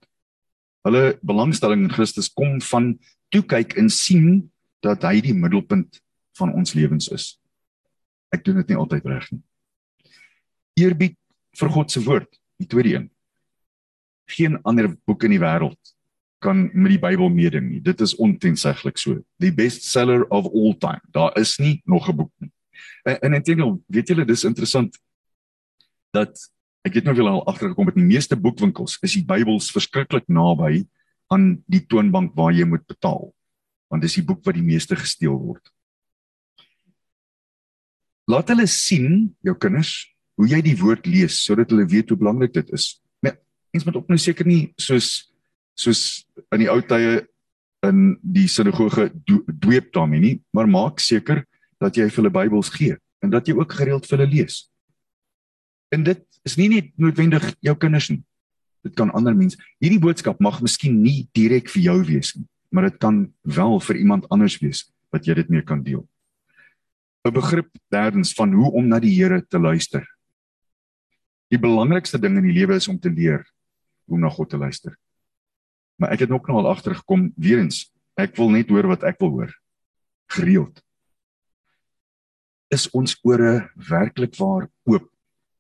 Hulle 0.87 1.17
belangstelling 1.27 1.87
in 1.87 1.95
Christus 1.95 2.29
kom 2.31 2.61
van 2.63 2.95
toe 3.35 3.43
kyk 3.43 3.77
en 3.81 3.91
sien 3.91 4.51
dat 4.85 5.03
hy 5.03 5.21
die 5.25 5.35
middelpunt 5.35 6.01
van 6.39 6.53
ons 6.53 6.75
lewens 6.77 7.09
is. 7.15 7.35
Ek 8.35 8.45
doen 8.45 8.61
dit 8.61 8.73
nie 8.73 8.79
altyd 8.79 9.07
reg 9.09 9.29
nie. 9.33 9.43
Eerbied 10.77 11.17
vir 11.57 11.73
God 11.73 11.93
se 11.93 12.03
woord, 12.05 12.29
die 12.61 12.69
tweede 12.69 12.95
een. 12.95 13.07
Geen 14.37 14.59
ander 14.67 14.91
boek 15.07 15.25
in 15.25 15.37
die 15.37 15.43
wêreld 15.43 15.95
kan 16.45 16.67
met 16.75 16.93
die 16.93 17.01
Bybel 17.01 17.31
meeding 17.33 17.71
nie. 17.71 17.81
Dit 17.81 18.03
is 18.05 18.15
ontenseglik 18.21 18.99
so. 19.01 19.23
Die 19.41 19.53
bestseller 19.55 20.27
of 20.35 20.51
all 20.53 20.77
time. 20.79 21.01
Daar 21.15 21.33
is 21.41 21.57
nie 21.59 21.81
nog 21.85 22.09
'n 22.09 22.17
boek 22.17 22.33
nie. 22.39 22.53
En, 23.05 23.21
en 23.21 23.35
intendeel, 23.35 23.83
weet 23.87 24.09
julle 24.09 24.25
dis 24.25 24.45
interessant 24.45 24.99
dat 26.13 26.37
ek 26.87 27.01
het 27.01 27.05
nou 27.05 27.17
wel 27.17 27.29
al 27.29 27.47
agtergekom 27.47 27.85
met 27.89 27.95
die 27.95 28.07
meeste 28.07 28.37
boekwinkels 28.37 28.99
is 29.03 29.17
die 29.19 29.25
Bybels 29.25 29.71
verskriklik 29.75 30.29
naby 30.29 30.87
aan 31.33 31.63
die 31.67 31.83
toonbank 31.87 32.35
waar 32.39 32.53
jy 32.55 32.67
moet 32.69 32.87
betaal. 32.87 33.33
Want 33.91 34.03
dis 34.03 34.19
die 34.19 34.27
boek 34.27 34.45
wat 34.47 34.59
die 34.59 34.67
meeste 34.67 34.99
gesteel 34.99 35.39
word. 35.39 35.63
Laat 38.27 38.51
hulle 38.51 38.67
sien, 38.67 39.37
jou 39.47 39.55
kinders, 39.55 39.95
hoe 40.37 40.49
jy 40.51 40.61
die 40.65 40.77
woord 40.79 41.07
lees 41.09 41.39
sodat 41.45 41.71
hulle 41.73 41.87
weet 41.89 42.11
hoe 42.11 42.19
belangrik 42.21 42.55
dit 42.57 42.73
is. 42.75 42.97
Mens 43.77 43.85
moet 43.85 43.97
ook 43.99 44.09
nou 44.09 44.17
seker 44.21 44.49
nie 44.49 44.71
soos 44.81 45.29
soos 45.77 46.25
in 46.55 46.63
die 46.63 46.71
ou 46.73 46.79
tye 46.81 47.27
in 47.85 48.15
die 48.25 48.47
sinagoge 48.49 49.11
dweep 49.27 49.91
daarmee 49.93 50.23
nie, 50.23 50.37
maar 50.57 50.65
maak 50.71 51.03
seker 51.05 51.43
dat 51.83 51.99
jy 51.99 52.07
vir 52.09 52.23
hulle 52.23 52.33
Bybels 52.33 52.71
gee 52.73 52.97
en 53.21 53.35
dat 53.35 53.49
jy 53.49 53.57
ook 53.59 53.75
gereeld 53.77 54.09
vir 54.09 54.17
hulle 54.17 54.33
lees. 54.33 54.63
En 55.93 56.07
dit 56.07 56.23
is 56.49 56.57
nie 56.57 56.71
net 56.73 56.89
noodwendig 56.97 57.51
jou 57.61 57.77
kinders 57.77 58.09
nie. 58.15 58.23
Dit 58.87 58.95
kan 58.95 59.11
ander 59.19 59.35
mense. 59.35 59.59
Hierdie 59.83 60.01
boodskap 60.03 60.39
mag 60.43 60.61
miskien 60.63 61.01
nie 61.03 61.27
direk 61.35 61.71
vir 61.73 61.83
jou 61.89 61.97
wees 62.07 62.37
nie, 62.37 62.47
maar 62.71 62.87
dit 62.87 62.99
kan 63.03 63.25
wel 63.43 63.81
vir 63.83 63.99
iemand 64.03 64.29
anders 64.31 64.61
wees 64.63 64.85
wat 65.15 65.27
jy 65.27 65.35
dit 65.41 65.51
mee 65.51 65.65
kan 65.67 65.83
deel. 65.83 66.05
'n 67.27 67.35
Begrip 67.35 67.73
derdens 67.91 68.35
van 68.39 68.53
hoe 68.55 68.71
om 68.79 68.87
na 68.87 69.01
die 69.03 69.11
Here 69.11 69.43
te 69.43 69.59
luister. 69.59 70.07
Die 71.51 71.59
belangrikste 71.59 72.19
ding 72.19 72.37
in 72.39 72.47
die 72.47 72.55
lewe 72.55 72.77
is 72.79 72.89
om 72.89 72.99
te 72.99 73.11
leer 73.11 73.43
hoe 74.07 74.15
om 74.15 74.23
na 74.23 74.31
God 74.31 74.51
te 74.51 74.59
luister. 74.59 74.95
Maar 75.99 76.13
ek 76.15 76.27
het 76.27 76.31
ook 76.31 76.47
nou 76.47 76.59
al 76.59 76.71
agtergekom 76.71 77.33
weer 77.37 77.59
eens, 77.59 77.91
ek 78.15 78.37
wil 78.37 78.51
net 78.51 78.71
hoor 78.71 78.87
wat 78.87 79.03
ek 79.03 79.19
wil 79.19 79.31
hoor. 79.31 79.53
Gereeld. 80.31 80.83
Is 82.71 82.91
ons 82.91 83.19
ore 83.23 83.71
werklik 83.75 84.37
waar 84.39 84.69
oop 84.85 85.11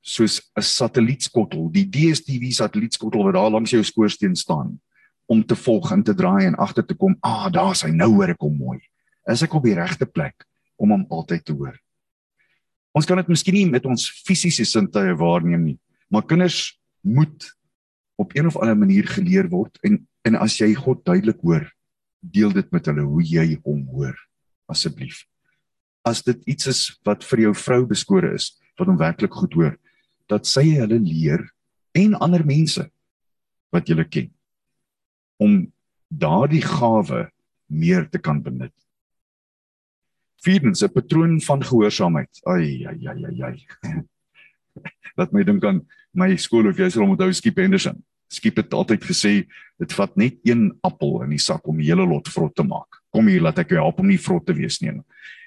soos 0.06 0.38
'n 0.54 0.62
satellietskottel, 0.62 1.70
die 1.72 1.88
DSTV 1.90 2.52
satellietskottel 2.54 3.24
wat 3.24 3.34
daar 3.34 3.50
langs 3.50 3.70
jou 3.70 3.82
skoorsteen 3.82 4.36
staan 4.36 4.78
om 5.26 5.42
te 5.42 5.56
volg 5.56 5.90
en 5.92 6.02
te 6.02 6.14
draai 6.14 6.46
en 6.46 6.54
agter 6.54 6.86
te 6.86 6.94
kom, 6.94 7.16
ah, 7.20 7.50
daar's 7.50 7.82
hy 7.82 7.90
nou 7.90 8.12
hoor 8.14 8.30
ek 8.30 8.40
hom 8.40 8.56
mooi. 8.56 8.78
Is 9.26 9.42
ek 9.42 9.54
op 9.54 9.64
die 9.64 9.74
regte 9.74 10.06
plek 10.06 10.46
om 10.78 10.90
hom 10.90 11.06
altyd 11.10 11.44
te 11.44 11.52
hoor? 11.52 11.74
Ons 12.94 13.06
kan 13.06 13.16
dit 13.16 13.28
miskien 13.28 13.54
nie 13.54 13.70
met 13.70 13.86
ons 13.86 14.22
fisiese 14.24 14.64
sintuie 14.64 15.16
waarneem 15.18 15.64
nie, 15.64 15.78
maar 16.08 16.22
kinders 16.22 16.78
moet 17.02 17.52
op 18.16 18.32
een 18.36 18.46
of 18.46 18.56
ander 18.56 18.76
manier 18.76 19.04
geleer 19.04 19.48
word 19.50 19.78
en 19.82 20.06
En 20.26 20.34
as 20.42 20.56
jy 20.58 20.72
God 20.74 21.04
duidelik 21.06 21.38
hoor, 21.46 21.68
deel 22.18 22.50
dit 22.50 22.70
met 22.74 22.88
hulle 22.90 23.04
hoe 23.06 23.22
jy 23.22 23.46
hom 23.62 23.84
hoor 23.94 24.16
asseblief. 24.66 25.22
As 26.06 26.24
dit 26.26 26.40
iets 26.50 26.66
is 26.72 26.80
wat 27.06 27.22
vir 27.28 27.44
jou 27.44 27.52
vrou 27.54 27.84
beskore 27.86 28.32
is, 28.34 28.50
wat 28.74 28.90
hom 28.90 28.98
werklik 28.98 29.36
goed 29.38 29.54
hoor, 29.54 29.76
dat 30.30 30.46
sy 30.46 30.64
hulle 30.76 30.98
leer 31.02 31.42
en 31.96 32.16
ander 32.20 32.44
mense 32.46 32.84
wat 33.74 33.88
jy 33.88 34.04
ken 34.08 34.30
om 35.42 35.66
daardie 36.08 36.62
gawe 36.64 37.26
meer 37.66 38.06
te 38.08 38.18
kan 38.18 38.40
benut. 38.42 38.72
Vierdens, 40.44 40.82
'n 40.82 40.92
patroon 40.92 41.40
van 41.40 41.62
gehoorsaamheid. 41.62 42.40
Ai 42.46 42.86
ai 42.86 43.06
ai 43.08 43.24
ai 43.24 43.42
ai. 43.42 43.66
Laat 45.18 45.32
my 45.32 45.42
dink 45.42 45.64
aan 45.64 45.86
my 46.12 46.36
skool 46.36 46.68
of 46.68 46.78
jy 46.78 46.88
sal 46.90 47.08
onthou 47.08 47.32
Skip 47.32 47.56
Henderson. 47.56 48.04
Skip 48.28 48.56
het 48.56 48.72
altyd 48.74 49.04
gesê 49.04 49.46
dit 49.78 49.92
vat 49.92 50.16
net 50.16 50.38
een 50.44 50.70
appel 50.82 51.22
in 51.22 51.30
die 51.30 51.42
sak 51.42 51.66
om 51.68 51.78
die 51.78 51.88
hele 51.88 52.06
lot 52.06 52.28
vrot 52.28 52.54
te 52.54 52.62
maak. 52.62 53.02
Kom 53.10 53.26
hier 53.26 53.42
laat 53.42 53.58
ek 53.58 53.70
jou 53.70 53.80
help 53.80 53.98
om 54.00 54.08
nie 54.08 54.20
vrot 54.20 54.46
te 54.46 54.54
wees 54.54 54.80
nie. 54.80 54.92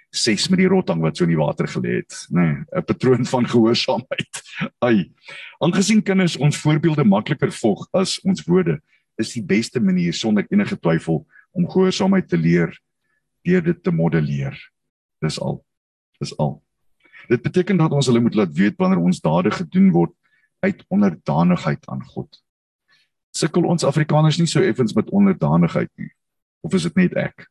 Ses 0.09 0.47
met 0.49 0.59
die 0.59 0.69
rotang 0.69 1.01
wat 1.03 1.17
so 1.17 1.27
in 1.27 1.33
die 1.35 1.39
water 1.39 1.67
gelê 1.69 1.99
het, 2.01 2.15
nê, 2.33 2.41
nee, 2.41 2.63
'n 2.79 2.85
patroon 2.85 3.25
van 3.25 3.45
gehoorsaamheid. 3.45 4.41
Ai. 4.87 5.11
Aangesien 5.59 6.01
kinders 6.01 6.37
ons 6.37 6.57
voorbeelde 6.57 7.03
makliker 7.03 7.51
volg 7.51 7.87
as 7.93 8.19
ons 8.25 8.43
woorde, 8.47 8.79
is 9.17 9.33
die 9.33 9.43
beste 9.43 9.79
manier 9.79 10.13
sonder 10.13 10.45
enige 10.49 10.79
twyfel 10.79 11.25
om 11.51 11.69
gehoorsaamheid 11.69 12.27
te 12.27 12.37
leer 12.37 12.73
deur 13.43 13.61
dit 13.61 13.83
te 13.83 13.91
modelleer. 13.91 14.57
Dis 15.21 15.39
al. 15.39 15.63
Dis 16.19 16.37
al. 16.37 16.63
Dit 17.29 17.41
beteken 17.41 17.77
dat 17.77 17.91
ons 17.91 18.05
hulle 18.05 18.21
moet 18.21 18.35
laat 18.35 18.53
weet 18.53 18.77
wanneer 18.77 18.99
ons 18.99 19.21
dade 19.21 19.51
gedoen 19.51 19.91
word 19.91 20.13
uit 20.59 20.83
onderdanigheid 20.89 21.85
aan 21.87 22.03
God 22.03 22.41
sukkel 23.35 23.67
ons 23.69 23.85
Afrikaners 23.87 24.39
nie 24.39 24.49
so 24.49 24.63
effens 24.65 24.95
met 24.97 25.09
onderdanigheid 25.15 25.89
nie. 25.99 26.11
Of 26.65 26.75
is 26.77 26.87
dit 26.89 26.97
net 26.99 27.15
ek? 27.19 27.47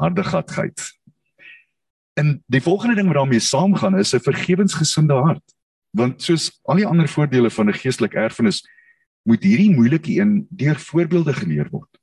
Hardegatheid. 0.00 0.80
En 2.16 2.42
die 2.46 2.62
volgende 2.62 2.96
ding 2.96 3.06
wat 3.10 3.16
daarmee 3.20 3.40
saamgaan 3.40 3.98
is 3.98 4.14
'n 4.14 4.24
vergewensgesinde 4.24 5.14
hart. 5.14 5.54
Want 5.90 6.22
soos 6.22 6.60
al 6.64 6.76
die 6.76 6.86
ander 6.86 7.08
voordele 7.08 7.50
van 7.50 7.68
'n 7.68 7.74
geestelike 7.74 8.18
erfenis, 8.18 8.64
moet 9.22 9.42
hierdie 9.42 9.74
moeilike 9.74 10.20
een 10.20 10.46
deur 10.50 10.78
voorbeelde 10.78 11.32
geleer 11.32 11.68
word. 11.70 11.98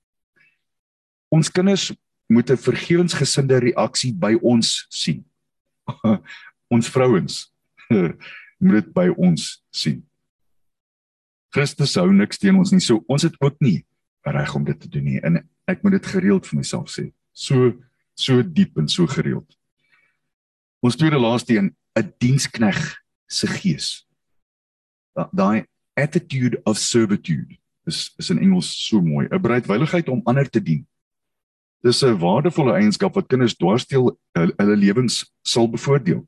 Ons 1.30 1.52
kinders 1.52 1.94
moet 2.28 2.50
'n 2.50 2.58
vergewensgesinde 2.58 3.58
reaksie 3.58 4.14
by 4.14 4.38
ons 4.42 4.86
sien. 4.90 5.26
ons 6.76 6.90
vrouens 6.90 7.54
moet 8.64 8.74
dit 8.84 8.94
by 8.94 9.08
ons 9.18 9.64
sien. 9.70 10.04
Christus 11.54 11.96
hou 11.96 12.14
niks 12.14 12.38
teen 12.38 12.58
ons 12.58 12.72
nie. 12.72 12.82
So 12.82 13.04
ons 13.08 13.24
het 13.24 13.36
ook 13.40 13.60
nie 13.60 13.86
reg 14.22 14.56
om 14.56 14.64
dit 14.64 14.80
te 14.80 14.90
doen 14.90 15.04
nie. 15.04 15.20
En 15.22 15.50
ek 15.70 15.84
moet 15.84 15.92
dit 15.92 16.06
gereeld 16.06 16.48
vir 16.48 16.58
myself 16.58 16.90
sê. 16.90 17.12
So 17.34 17.74
so 18.16 18.42
diep 18.46 18.78
en 18.78 18.88
so 18.88 19.08
gereeld. 19.10 19.58
Ons 20.86 20.96
tweede 20.96 21.18
laaste 21.18 21.56
een, 21.58 21.76
'n 21.98 22.14
dienskneg 22.18 22.80
se 23.28 23.48
gees. 23.48 24.08
Daai 25.32 25.66
attitude 25.94 26.62
of 26.64 26.78
servitude 26.78 27.58
is 27.86 28.14
is 28.18 28.30
in 28.30 28.40
Engels 28.40 28.88
so 28.88 29.02
mooi. 29.02 29.28
'n 29.28 29.42
Bereidwilligheid 29.42 30.10
om 30.10 30.22
ander 30.24 30.50
te 30.50 30.62
dien. 30.62 30.88
Dis 31.82 32.04
'n 32.04 32.18
waardevolle 32.18 32.74
eienskap 32.74 33.14
wat 33.16 33.28
kinders 33.28 33.56
dwarsteel 33.56 34.20
hulle 34.34 34.76
lewens 34.76 35.34
sal 35.42 35.70
bevoordeel. 35.70 36.28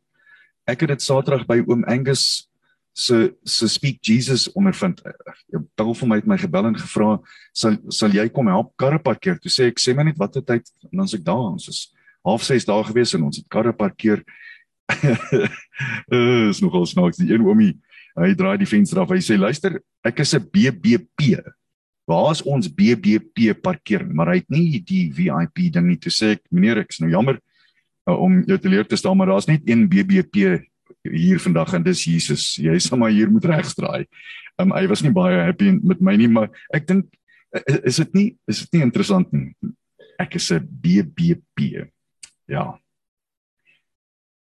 Ek 0.66 0.82
het 0.82 0.90
dit 0.90 1.02
Saterdag 1.02 1.46
by 1.46 1.64
oom 1.68 1.84
Angus 1.84 2.50
se 2.96 3.34
se 3.44 3.68
speak 3.68 4.00
Jesus 4.02 4.48
ondervind. 4.56 5.02
Paul 5.76 5.94
vir 6.00 6.08
my 6.08 6.20
het 6.22 6.28
my 6.32 6.38
gebel 6.40 6.70
en 6.70 6.78
gevra 6.80 7.18
sal 7.54 7.76
sal 7.92 8.16
jy 8.16 8.30
kom 8.32 8.48
help 8.48 8.72
karre 8.80 9.00
parkeer? 9.04 9.36
Toe 9.42 9.52
sê 9.52 9.68
ek 9.72 9.82
sê 9.84 9.96
my 9.96 10.08
net 10.08 10.20
watter 10.22 10.42
tyd 10.42 10.70
en 10.88 11.02
dan 11.04 11.10
sê 11.12 11.20
ek 11.20 11.26
daar 11.28 11.52
ons 11.52 11.68
is 11.68 11.82
half 12.26 12.46
6 12.48 12.66
dae 12.66 12.86
gewees 12.88 13.14
en 13.18 13.28
ons 13.28 13.38
het 13.38 13.50
karre 13.52 13.74
parkeer. 13.76 14.24
is 16.52 16.62
nogal 16.62 16.86
snaaks 16.86 17.20
die 17.20 17.34
een 17.34 17.44
oomie 17.44 17.74
hy 18.16 18.32
draai 18.38 18.56
die 18.62 18.70
venster 18.70 19.02
af. 19.04 19.12
Hy 19.12 19.20
sê 19.24 19.38
luister, 19.38 19.80
ek 20.06 20.22
is 20.24 20.34
'n 20.36 20.48
BBP. 20.48 21.42
Waar 22.08 22.32
is 22.32 22.42
ons 22.46 22.70
BBP 22.70 23.60
parkering? 23.62 24.14
Maar 24.14 24.28
hy 24.28 24.36
het 24.36 24.50
nie 24.50 24.80
die 24.80 25.12
VIP 25.12 25.74
ding 25.74 25.88
nie. 25.88 25.98
Toe 25.98 26.12
sê 26.12 26.38
ek 26.38 26.44
meneer 26.52 26.86
ek's 26.86 27.02
nou 27.02 27.10
jammer 27.10 27.42
uh, 28.08 28.14
om 28.14 28.44
jou 28.46 28.58
te 28.58 28.70
leer 28.70 28.86
te 28.86 28.96
staan 28.96 29.18
maar 29.18 29.28
daar's 29.28 29.48
net 29.48 29.62
een 29.66 29.88
BBP 29.90 30.62
hier 31.04 31.40
vandag 31.40 31.74
en 31.74 31.84
dis 31.86 32.06
Jesus. 32.08 32.56
Jy 32.62 32.78
sal 32.82 33.00
maar 33.02 33.14
hier 33.14 33.32
moet 33.32 33.46
regstraai. 33.50 34.06
Um 34.62 34.74
hy 34.76 34.86
was 34.88 35.04
nie 35.04 35.14
baie 35.16 35.42
happy 35.48 35.74
met 35.82 36.02
my 36.02 36.16
nie, 36.20 36.30
maar 36.32 36.50
ek 36.74 36.88
dink 36.88 37.12
is 37.88 38.00
dit 38.04 38.16
nie 38.18 38.28
is 38.52 38.64
dit 38.66 38.78
nie 38.78 38.86
interessant 38.88 39.32
nie. 39.34 39.52
Ek 40.20 40.36
is 40.36 40.52
'n 40.52 40.64
BBP. 40.64 41.90
Ja. 42.48 42.80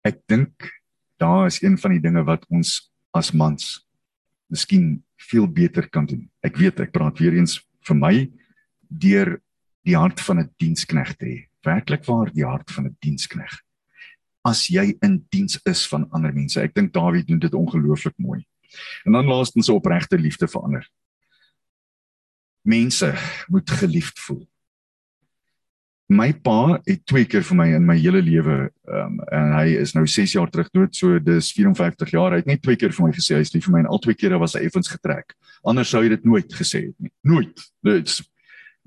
Ek 0.04 0.22
dink 0.28 0.72
daar 1.20 1.48
is 1.48 1.62
een 1.62 1.78
van 1.78 1.92
die 1.92 2.02
dinge 2.02 2.24
wat 2.24 2.46
ons 2.50 2.92
as 3.14 3.32
mans 3.32 3.86
miskien 4.50 5.04
veel 5.18 5.48
beter 5.48 5.90
kan 5.90 6.06
doen. 6.06 6.30
Ek 6.44 6.58
weet 6.58 6.80
ek 6.80 6.92
praat 6.92 7.20
weer 7.20 7.34
eens 7.34 7.60
vir 7.82 7.96
my 7.96 8.32
deur 8.88 9.42
die 9.84 9.96
hart 9.96 10.20
van 10.22 10.40
'n 10.40 10.54
diensknegt 10.58 11.20
te 11.20 11.26
hê. 11.26 11.48
Werklik 11.64 12.06
waar 12.06 12.32
die 12.32 12.46
hart 12.46 12.72
van 12.72 12.86
'n 12.86 12.98
diensknegt 13.02 13.67
as 14.48 14.68
jy 14.72 14.92
in 15.06 15.20
diens 15.34 15.60
is 15.68 15.86
van 15.92 16.08
ander 16.16 16.34
mense. 16.36 16.60
Ek 16.62 16.76
dink 16.76 16.94
Dawid 16.96 17.28
doen 17.28 17.42
dit 17.44 17.54
ongelooflik 17.58 18.16
mooi. 18.22 18.42
En 19.06 19.18
dan 19.18 19.28
laastens 19.30 19.70
opregte 19.74 20.20
liefde 20.20 20.48
vir 20.48 20.62
ander. 20.62 20.86
Mense 22.68 23.14
moet 23.48 23.70
geliefd 23.80 24.20
voel. 24.26 24.46
My 26.08 26.30
pa 26.32 26.78
het 26.86 27.02
twee 27.04 27.28
keer 27.28 27.44
vir 27.44 27.58
my 27.60 27.66
in 27.76 27.84
my 27.84 27.98
hele 28.00 28.22
lewe 28.24 28.70
um, 28.88 29.18
en 29.36 29.50
hy 29.58 29.74
is 29.76 29.92
nou 29.96 30.06
6 30.08 30.38
jaar 30.38 30.48
terug 30.52 30.70
dood, 30.72 30.96
so 30.96 31.20
dis 31.20 31.50
54 31.52 32.14
jaar. 32.16 32.32
Hy 32.32 32.40
het 32.40 32.48
net 32.48 32.64
twee 32.64 32.80
keer 32.80 32.96
vir 32.96 33.10
my 33.10 33.12
gesê 33.16 33.36
hy 33.36 33.44
is 33.44 33.52
lief 33.52 33.68
vir 33.68 33.76
my 33.76 33.84
en 33.84 33.92
al 33.92 34.00
twee 34.04 34.16
kere 34.16 34.40
was 34.40 34.56
hy 34.56 34.64
effens 34.70 34.88
getrek. 34.92 35.36
Anders 35.68 35.92
sou 35.92 36.06
hy 36.06 36.14
dit 36.16 36.24
nooit 36.28 36.56
gesê 36.56 36.86
het 36.88 36.96
nie. 37.04 37.12
Nooit. 37.28 37.68
Dit's 37.84 38.22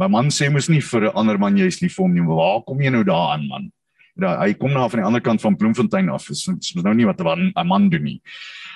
My 0.00 0.08
man 0.08 0.30
sê 0.32 0.48
mos 0.48 0.70
nie 0.72 0.80
vir 0.80 1.10
'n 1.10 1.12
ander 1.12 1.36
man 1.36 1.56
jy 1.58 1.66
is 1.68 1.82
lief 1.82 1.96
vir 1.96 2.04
hom 2.06 2.14
nie. 2.14 2.24
Waar 2.24 2.62
kom 2.64 2.80
jy 2.80 2.88
nou 2.88 3.04
daaraan 3.04 3.44
man? 3.46 3.70
Ja, 4.18 4.34
hy 4.42 4.54
kom 4.58 4.72
nou 4.74 4.86
van 4.90 5.00
die 5.00 5.06
ander 5.06 5.22
kant 5.24 5.42
van 5.42 5.56
Bloemfontein 5.56 6.10
af. 6.10 6.26
Dis 6.28 6.46
is 6.48 6.74
nou 6.74 6.94
nie 6.94 7.06
wat 7.06 7.20
'n 7.20 7.66
man 7.66 7.88
doen 7.88 8.02
nie. 8.02 8.20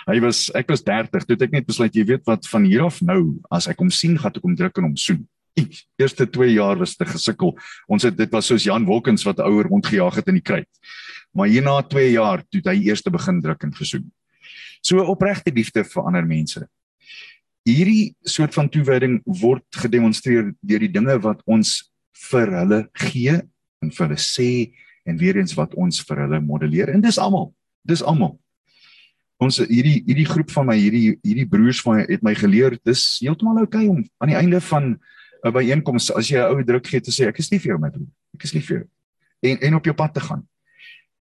Hy 0.07 0.21
was 0.21 0.51
ek 0.55 0.69
was 0.69 0.83
30, 0.83 1.25
toe 1.25 1.37
ek 1.41 1.53
net 1.53 1.67
besluit 1.67 1.95
jy 1.95 2.05
weet 2.05 2.27
wat 2.27 2.47
van 2.47 2.65
hier 2.65 2.85
af 2.85 3.01
nou 3.03 3.41
as 3.51 3.69
ek 3.69 3.79
hom 3.79 3.91
sien, 3.91 4.19
gaan 4.19 4.33
ek 4.35 4.43
hom 4.43 4.57
druk 4.57 4.79
en 4.79 4.85
hom 4.85 4.97
soen. 4.97 5.27
Die 5.57 5.71
eerste 5.99 6.27
2 6.27 6.55
jaar 6.55 6.77
was 6.77 6.97
dit 6.97 7.09
gesukkel. 7.09 7.57
Ons 7.89 8.03
het 8.03 8.17
dit 8.17 8.31
was 8.31 8.47
soos 8.47 8.65
Jan 8.65 8.85
Wolkens 8.85 9.25
wat 9.25 9.39
ouer 9.41 9.65
rondgejaag 9.65 10.15
het 10.17 10.29
in 10.29 10.35
die 10.35 10.43
kruit. 10.43 10.69
Maar 11.33 11.47
hierna 11.49 11.83
2 11.83 12.13
jaar 12.13 12.43
toe 12.51 12.61
hy 12.65 12.89
eers 12.89 13.03
begin 13.03 13.41
druk 13.41 13.63
en 13.63 13.73
gesoen. 13.73 14.11
So 14.83 14.99
opregte 14.99 15.53
liefde 15.55 15.85
vir 15.85 16.03
ander 16.03 16.27
mense 16.27 16.69
hierdie 17.65 18.13
soort 18.29 18.55
van 18.55 18.69
toewyding 18.69 19.19
word 19.41 19.65
gedemonstreer 19.81 20.53
deur 20.61 20.83
die 20.85 20.93
dinge 20.93 21.17
wat 21.25 21.41
ons 21.49 21.79
vir 22.29 22.53
hulle 22.61 22.81
gee 23.07 23.39
en 23.83 23.93
vir 23.93 24.07
hulle 24.07 24.21
sê 24.21 24.49
en 25.05 25.19
weer 25.21 25.37
eens 25.37 25.55
wat 25.55 25.75
ons 25.75 26.01
vir 26.09 26.25
hulle 26.25 26.41
modelleer 26.41 26.95
en 26.95 27.01
dis 27.01 27.19
almal 27.19 27.53
dis 27.85 28.03
almal. 28.03 28.39
Ons 29.43 29.59
hierdie 29.59 30.03
hierdie 30.07 30.29
groep 30.29 30.51
van 30.51 30.67
my 30.67 30.77
hierdie 30.79 31.19
hierdie 31.23 31.49
broers 31.49 31.83
van 31.85 31.99
my 31.99 32.07
het 32.09 32.23
my 32.23 32.35
geleer 32.35 32.79
dis 32.85 33.19
heeltemal 33.21 33.65
oukei 33.65 33.85
okay 33.85 33.93
om 33.93 34.05
aan 34.19 34.33
die 34.33 34.41
einde 34.41 34.61
van 34.61 34.99
'n 35.45 35.53
byeenkoms 35.53 36.11
as 36.11 36.31
jy 36.31 36.39
'n 36.39 36.55
ou 36.55 36.65
druk 36.65 36.87
gee 36.87 37.01
te 37.01 37.11
sê 37.11 37.29
ek 37.29 37.39
is 37.39 37.51
lief 37.51 37.63
vir 37.63 37.75
jou 37.75 37.79
my 37.79 37.91
broer. 37.91 38.09
Ek 38.35 38.45
is 38.45 38.55
lief 38.55 38.67
vir 38.67 38.77
jou. 38.79 38.89
En 39.43 39.59
en 39.61 39.75
op 39.75 39.85
jou 39.85 39.95
pad 39.95 40.15
te 40.15 40.21
gaan. 40.21 40.47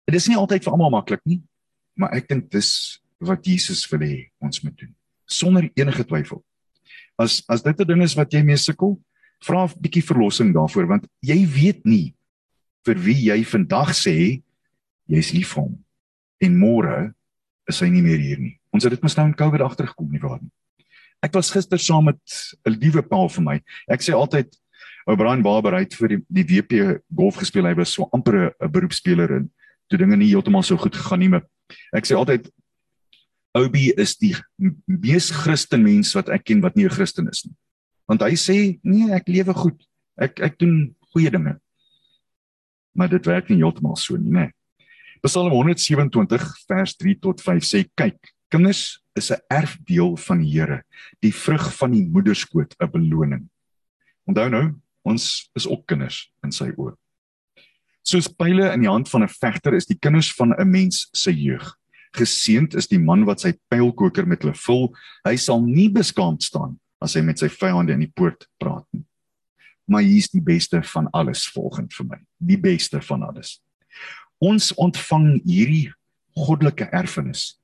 Dit 0.06 0.14
is 0.14 0.28
nie 0.28 0.36
altyd 0.36 0.64
vir 0.64 0.72
almal 0.72 0.90
maklik 0.90 1.20
nie 1.24 1.42
maar 1.96 2.12
ek 2.16 2.28
dink 2.28 2.50
dis 2.52 3.00
wat 3.24 3.44
Jesus 3.48 3.82
wil 3.90 4.04
hê 4.04 4.28
ons 4.44 4.60
moet 4.62 4.76
doen 4.76 4.92
sonder 5.26 5.64
enige 5.74 6.04
twyfel. 6.06 6.38
As 7.18 7.42
as 7.50 7.64
dit 7.64 7.80
'n 7.80 7.86
ding 7.88 8.02
is 8.02 8.14
wat 8.14 8.30
jy 8.30 8.42
mee 8.44 8.56
sukkel, 8.56 9.00
vra 9.42 9.64
'n 9.64 9.80
bietjie 9.80 10.04
verlossing 10.04 10.52
daarvoor 10.52 10.86
want 10.86 11.08
jy 11.20 11.46
weet 11.46 11.84
nie 11.84 12.14
vir 12.86 13.00
wie 13.02 13.18
jy 13.28 13.40
vandag 13.44 13.92
sê 13.96 14.42
jy's 15.10 15.32
lief 15.34 15.54
vir 15.54 15.66
hom 15.66 15.74
en 16.46 16.58
môre 16.58 16.96
is 17.70 17.80
hy 17.82 17.88
nie 17.90 18.04
meer 18.04 18.20
hier 18.22 18.38
nie. 18.38 18.54
Ons 18.74 18.86
het 18.86 18.94
dit 18.94 19.02
mos 19.02 19.16
nou 19.18 19.26
in 19.26 19.34
Covid 19.38 19.64
agtergekom 19.64 20.10
nie 20.12 20.22
waar 20.22 20.38
nie. 20.38 20.52
Ek 21.24 21.34
was 21.34 21.50
gister 21.50 21.80
saam 21.80 22.06
met 22.06 22.20
'n 22.66 22.76
liewe 22.78 23.02
pa 23.02 23.26
vir 23.28 23.42
my. 23.42 23.60
Ek 23.90 24.00
sê 24.00 24.14
altyd 24.14 24.54
ou 25.06 25.16
Brian 25.16 25.42
Barber 25.42 25.78
het 25.78 25.94
vir 25.94 26.08
die, 26.08 26.20
die 26.28 26.44
WP 26.44 27.00
golf 27.14 27.36
gespeel. 27.36 27.66
Hy 27.66 27.74
was 27.74 27.92
so 27.92 28.08
amper 28.12 28.54
'n 28.60 28.70
beroepspeler 28.70 29.30
en 29.36 29.50
toe 29.88 29.98
dinge 29.98 30.16
nie 30.16 30.30
heeltemal 30.30 30.62
so 30.62 30.76
goed 30.76 30.94
gegaan 30.94 31.20
nie, 31.20 31.28
maar 31.28 31.44
ek 31.94 32.04
sê 32.06 32.14
altyd 32.14 32.50
Obi 33.56 33.90
is 33.96 34.16
die 34.16 34.34
mees 34.84 35.30
Christen 35.30 35.82
mens 35.82 36.12
wat 36.14 36.28
ek 36.28 36.44
ken 36.44 36.60
wat 36.60 36.76
nie 36.76 36.84
'n 36.84 36.90
Christen 36.90 37.28
is 37.28 37.44
nie. 37.46 37.54
Want 38.06 38.20
hy 38.22 38.34
sê, 38.36 38.78
nee, 38.82 39.10
ek 39.10 39.28
lewe 39.28 39.54
goed. 39.54 39.80
Ek 40.18 40.40
ek 40.40 40.58
doen 40.58 40.94
goeie 41.12 41.30
dinge. 41.30 41.58
Maar 42.96 43.12
dit 43.12 43.28
werk 43.28 43.50
nie 43.52 43.60
heeltemal 43.60 43.96
so 44.00 44.16
nie, 44.16 44.32
né? 44.32 44.50
Psalm 45.24 45.50
127 45.52 46.46
vers 46.68 46.96
3 46.96 47.14
tot 47.20 47.42
5 47.42 47.64
sê, 47.66 47.84
kyk, 47.98 48.32
kinders 48.52 49.02
is 49.16 49.30
'n 49.32 49.40
erfdeel 49.50 50.16
van 50.16 50.38
die 50.38 50.50
Here, 50.50 50.82
die 51.20 51.32
vrug 51.32 51.72
van 51.76 51.92
die 51.92 52.06
moederskoot, 52.06 52.74
'n 52.80 52.90
beloning. 52.90 53.48
Onthou 54.26 54.48
nou, 54.48 54.74
ons 55.04 55.50
is 55.54 55.66
ook 55.66 55.86
kinders 55.86 56.30
in 56.44 56.52
sy 56.52 56.70
oë. 56.76 56.94
Soos 58.06 58.28
pile 58.28 58.72
in 58.72 58.80
die 58.80 58.90
hand 58.90 59.08
van 59.08 59.22
'n 59.22 59.28
vegter 59.28 59.74
is 59.74 59.86
die 59.86 59.98
kinders 59.98 60.32
van 60.34 60.54
'n 60.54 60.70
mens 60.70 61.08
se 61.12 61.32
jeug. 61.32 61.74
Geseend 62.12 62.74
is 62.74 62.86
die 62.86 62.98
man 62.98 63.24
wat 63.24 63.40
sy 63.40 63.52
pylkoker 63.68 64.26
met 64.26 64.42
hulle 64.42 64.54
vul. 64.54 64.94
Hy 65.24 65.36
sal 65.36 65.60
nie 65.60 65.90
beskaamd 65.90 66.42
staan 66.42 66.78
as 67.00 67.14
hy 67.14 67.20
met 67.20 67.38
sy 67.38 67.48
vyande 67.48 67.92
in 67.92 68.00
die 68.00 68.12
poort 68.14 68.46
praat 68.58 68.86
nie. 68.92 69.04
Maar 69.86 70.02
hier 70.02 70.18
is 70.18 70.30
die 70.32 70.42
beste 70.42 70.82
van 70.82 71.10
alles 71.14 71.46
volgens 71.54 71.94
vir 71.96 72.08
my. 72.10 72.18
Die 72.38 72.58
beste 72.58 73.00
van 73.02 73.22
alles. 73.22 73.60
Ons 74.42 74.72
ontvang 74.74 75.40
hierdie 75.46 75.92
goddelike 76.36 76.88
erfenis. 76.92 77.54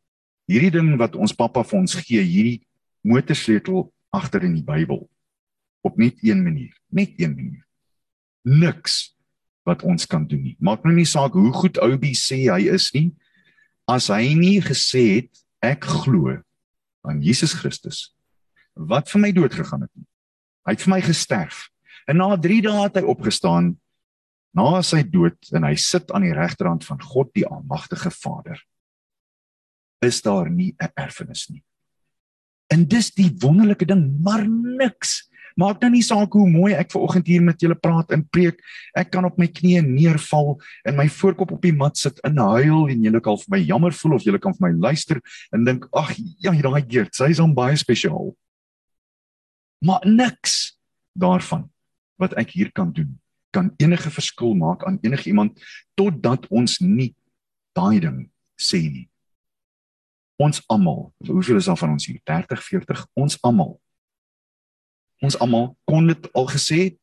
Hierdie 0.48 0.72
ding 0.74 0.94
wat 1.00 1.16
ons 1.18 1.34
pappa 1.36 1.64
vir 1.66 1.80
ons 1.82 1.96
gee, 1.98 2.22
hierdie 2.22 2.62
motorsleutel 3.02 3.88
agter 4.14 4.46
in 4.46 4.54
die 4.58 4.66
Bybel 4.66 5.02
op 5.82 5.98
net 5.98 6.20
een 6.22 6.42
manier, 6.44 6.74
net 6.94 7.18
een 7.18 7.34
manier. 7.34 7.64
Niks 8.46 9.16
wat 9.66 9.82
ons 9.82 10.06
kan 10.06 10.26
doen 10.26 10.42
nie. 10.42 10.56
Maak 10.62 10.86
nou 10.86 10.94
nie 10.94 11.06
saak 11.06 11.34
hoe 11.38 11.50
goed 11.54 11.78
Oubie 11.82 12.14
sê 12.18 12.44
hy 12.50 12.66
is 12.70 12.90
nie 12.94 13.10
as 13.90 14.08
hy 14.14 14.34
nie 14.38 14.58
gesê 14.62 15.02
het 15.18 15.42
ek 15.62 15.86
glo 16.02 16.36
aan 17.06 17.22
Jesus 17.22 17.54
Christus 17.58 18.12
wat 18.74 19.10
vir 19.10 19.22
my 19.26 19.30
dood 19.34 19.54
gegaan 19.54 19.84
het 19.84 19.92
nie. 19.94 20.06
Hy 20.66 20.74
het 20.76 20.84
vir 20.84 20.92
my 20.94 21.00
gesterf. 21.04 21.66
En 22.06 22.18
na 22.18 22.36
3 22.36 22.60
dae 22.66 22.82
het 22.82 23.00
hy 23.00 23.04
opgestaan 23.08 23.72
na 24.56 24.82
sy 24.84 25.02
dood 25.08 25.38
en 25.56 25.64
hy 25.64 25.74
sit 25.80 26.10
aan 26.12 26.26
die 26.26 26.36
regterhand 26.36 26.84
van 26.84 27.00
God 27.00 27.32
die 27.36 27.46
almagtige 27.48 28.10
Vader. 28.10 28.60
Is 30.02 30.22
daar 30.22 30.50
nie 30.50 30.74
'n 30.80 30.92
erfenis 30.96 31.48
nie. 31.50 31.62
En 32.68 32.84
dis 32.84 33.10
die 33.10 33.30
wonderlike 33.40 33.86
ding, 33.86 34.20
maar 34.20 34.46
niks 34.48 35.32
Maak 35.58 35.82
nou 35.82 35.90
nie 35.92 36.04
saak 36.04 36.32
hoe 36.36 36.46
mooi 36.48 36.72
ek 36.76 36.92
ver 36.94 37.04
oggend 37.04 37.28
hier 37.28 37.42
met 37.44 37.60
julle 37.60 37.76
praat 37.76 38.12
en 38.14 38.24
preek. 38.24 38.60
Ek 38.96 39.10
kan 39.12 39.26
op 39.28 39.38
my 39.40 39.48
knieë 39.52 39.82
neerval 39.84 40.54
en 40.88 40.96
my 40.96 41.08
voorkop 41.12 41.52
op 41.56 41.64
die 41.64 41.74
mat 41.76 41.98
sit 42.00 42.20
en 42.26 42.40
huil 42.40 42.88
en 42.92 43.04
julle 43.04 43.20
kan 43.24 43.36
vir 43.42 43.52
my 43.56 43.60
jammer 43.60 43.96
voel 43.96 44.16
of 44.16 44.24
julle 44.26 44.40
kan 44.42 44.56
vir 44.56 44.68
my 44.68 44.72
luister 44.88 45.20
en 45.52 45.66
dink 45.68 45.88
ag 45.92 46.14
ja, 46.40 46.54
daai 46.54 46.82
Geert, 46.88 47.14
sy 47.16 47.30
is 47.34 47.42
hom 47.42 47.54
baie 47.56 47.76
spesiaal. 47.76 48.32
Maar 49.84 50.06
niks 50.08 50.78
daarvan 51.18 51.68
wat 52.22 52.36
ek 52.40 52.54
hier 52.56 52.72
kan 52.72 52.92
doen 52.94 53.12
kan 53.52 53.68
enige 53.82 54.08
verskil 54.08 54.54
maak 54.56 54.86
aan 54.88 54.96
enige 55.04 55.28
iemand 55.28 55.60
totdat 55.98 56.46
ons 56.48 56.78
nie 56.80 57.10
daai 57.76 58.00
ding 58.00 58.22
sê 58.56 58.80
nie. 58.88 59.08
Ons 60.40 60.62
almal, 60.72 61.10
hoeveel 61.28 61.60
is 61.60 61.68
daar 61.68 61.76
van 61.76 61.92
ons 61.92 62.06
hier? 62.08 62.16
30, 62.24 62.62
40, 62.64 63.02
ons 63.20 63.36
almal 63.44 63.76
ons 65.22 65.38
almal 65.38 65.70
kon 65.88 66.10
dit 66.10 66.26
al 66.34 66.48
gesê 66.50 66.78
het 66.88 66.98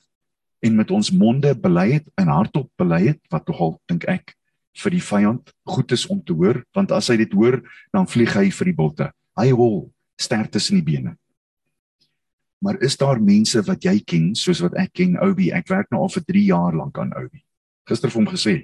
en 0.67 0.75
met 0.75 0.91
ons 0.91 1.11
monde 1.15 1.53
bely 1.63 1.87
het 1.95 2.09
en 2.19 2.31
hardop 2.33 2.67
bely 2.79 2.99
het 3.13 3.21
wat 3.31 3.47
tog 3.47 3.79
dink 3.87 4.05
ek 4.11 4.35
vir 4.79 4.95
die 4.95 5.03
vyand 5.03 5.53
goed 5.67 5.95
is 5.95 6.05
om 6.11 6.19
te 6.23 6.35
hoor 6.35 6.61
want 6.75 6.91
as 6.95 7.09
hy 7.11 7.19
dit 7.23 7.33
hoor 7.35 7.61
dan 7.95 8.07
vlieg 8.11 8.35
hy 8.35 8.49
vir 8.59 8.71
die 8.71 8.75
bulte 8.75 9.09
hy 9.39 9.49
hol 9.55 9.79
sterk 10.19 10.51
tussen 10.51 10.79
die 10.81 10.87
bene 10.91 11.15
maar 12.61 12.81
is 12.83 12.97
daar 12.97 13.21
mense 13.21 13.61
wat 13.67 13.83
jy 13.83 13.99
ken 13.99 14.35
soos 14.35 14.61
wat 14.65 14.75
ek 14.77 14.93
ken 14.93 15.17
Obi 15.23 15.51
ek 15.51 15.67
werk 15.67 15.91
nou 15.91 16.01
al 16.01 16.13
vir 16.15 16.23
3 16.23 16.45
jaar 16.45 16.75
lank 16.75 16.99
aan 16.99 17.15
Obi 17.15 17.43
gister 17.89 18.09
vir 18.09 18.21
hom 18.21 18.31
gesê 18.33 18.55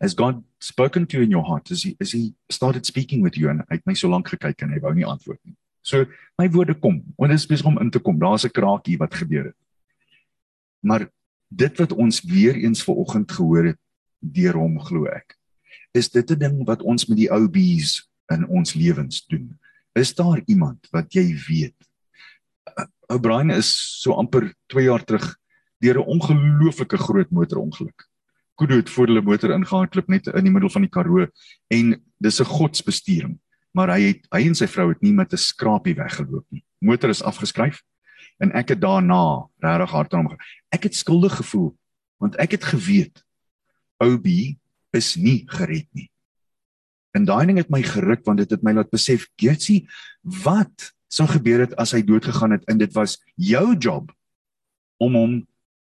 has 0.00 0.14
god 0.14 0.42
spoken 0.58 1.06
to 1.06 1.18
you 1.18 1.24
in 1.24 1.30
your 1.30 1.46
heart 1.46 1.70
is 1.70 1.82
he 1.84 1.96
is 2.00 2.12
he 2.12 2.34
started 2.50 2.86
speaking 2.86 3.22
with 3.22 3.36
you 3.36 3.50
and 3.50 3.60
hy 3.68 3.80
het 3.80 3.86
my 3.86 3.94
so 3.94 4.08
lank 4.08 4.28
gekyk 4.28 4.62
en 4.62 4.72
hy 4.72 4.80
wou 4.80 4.94
nie 4.94 5.06
antwoord 5.06 5.40
nie 5.44 5.56
So 5.88 6.04
my 6.38 6.48
woorde 6.52 6.76
kom, 6.76 7.00
want 7.16 7.32
dit 7.32 7.40
is 7.40 7.48
besig 7.48 7.68
om 7.68 7.78
in 7.80 7.90
te 7.90 8.00
kom. 8.02 8.18
Daar's 8.20 8.44
'n 8.44 8.52
kraakie 8.52 8.98
wat 8.98 9.14
gebeur 9.14 9.44
het. 9.44 9.58
Maar 10.80 11.08
dit 11.48 11.78
wat 11.78 11.92
ons 11.92 12.22
weer 12.22 12.54
eens 12.54 12.84
ver 12.84 12.94
oggend 12.94 13.32
gehoor 13.32 13.64
het 13.64 13.80
deur 14.20 14.54
hom 14.54 14.78
glo 14.80 15.06
ek, 15.06 15.38
is 15.94 16.10
dit 16.10 16.30
'n 16.30 16.38
ding 16.38 16.66
wat 16.66 16.82
ons 16.82 17.06
met 17.06 17.16
die 17.18 17.30
ou 17.30 17.48
bees 17.48 18.08
in 18.30 18.46
ons 18.46 18.74
lewens 18.74 19.26
doen. 19.26 19.58
Is 19.94 20.14
daar 20.14 20.42
iemand 20.46 20.88
wat 20.90 21.12
jy 21.12 21.34
weet? 21.48 21.87
Ou 23.08 23.18
Brian 23.18 23.50
is 23.50 23.70
so 24.02 24.12
amper 24.12 24.52
2 24.66 24.84
jaar 24.84 25.04
terug 25.04 25.36
deur 25.80 25.98
'n 25.98 26.08
ongelooflike 26.14 26.98
groot 26.98 27.30
motorongeluk. 27.30 28.06
Kudu 28.56 28.76
het 28.76 28.90
voor 28.90 29.06
hulle 29.06 29.22
motor 29.22 29.50
ingehardloop 29.50 30.08
net 30.08 30.26
in 30.26 30.44
die 30.44 30.52
middel 30.52 30.70
van 30.70 30.82
die 30.82 30.90
Karoo 30.90 31.26
en 31.68 32.02
dis 32.18 32.40
'n 32.40 32.44
godsbestuuring 32.44 33.38
maar 33.78 33.92
hy 33.94 34.10
het 34.10 34.26
hy 34.34 34.42
en 34.48 34.56
sy 34.58 34.66
vrou 34.70 34.88
het 34.90 35.02
nie 35.04 35.14
met 35.14 35.32
'n 35.32 35.38
skrapie 35.38 35.94
weggeloop 35.94 36.46
nie. 36.50 36.64
Motor 36.80 37.10
is 37.10 37.22
afgeskryf 37.22 37.82
en 38.38 38.52
ek 38.52 38.68
het 38.74 38.80
daarna 38.80 39.48
regtig 39.62 39.90
hard 39.90 40.14
aan 40.14 40.26
hom. 40.26 40.38
Ek 40.72 40.82
het 40.82 40.94
skuldig 40.94 41.36
gevoel 41.36 41.76
want 42.18 42.36
ek 42.36 42.58
het 42.58 42.64
geweet 42.64 43.24
Obi 43.98 44.58
is 44.92 45.16
nie 45.16 45.44
gered 45.46 45.86
nie. 45.92 46.10
En 47.14 47.24
daai 47.24 47.46
ding 47.46 47.58
het 47.58 47.70
my 47.70 47.82
geruk 47.82 48.24
want 48.24 48.38
dit 48.38 48.50
het 48.50 48.62
my 48.62 48.72
laat 48.72 48.90
besef, 48.90 49.28
Getsie, 49.36 49.88
wat 50.22 50.92
sou 51.08 51.26
gebeur 51.28 51.64
het 51.64 51.74
as 51.80 51.94
hy 51.96 52.02
dood 52.04 52.24
gegaan 52.28 52.54
het 52.56 52.64
en 52.68 52.78
dit 52.80 52.92
was 52.96 53.16
jou 53.34 53.74
job 53.76 54.12
om 55.02 55.16
hom 55.16 55.34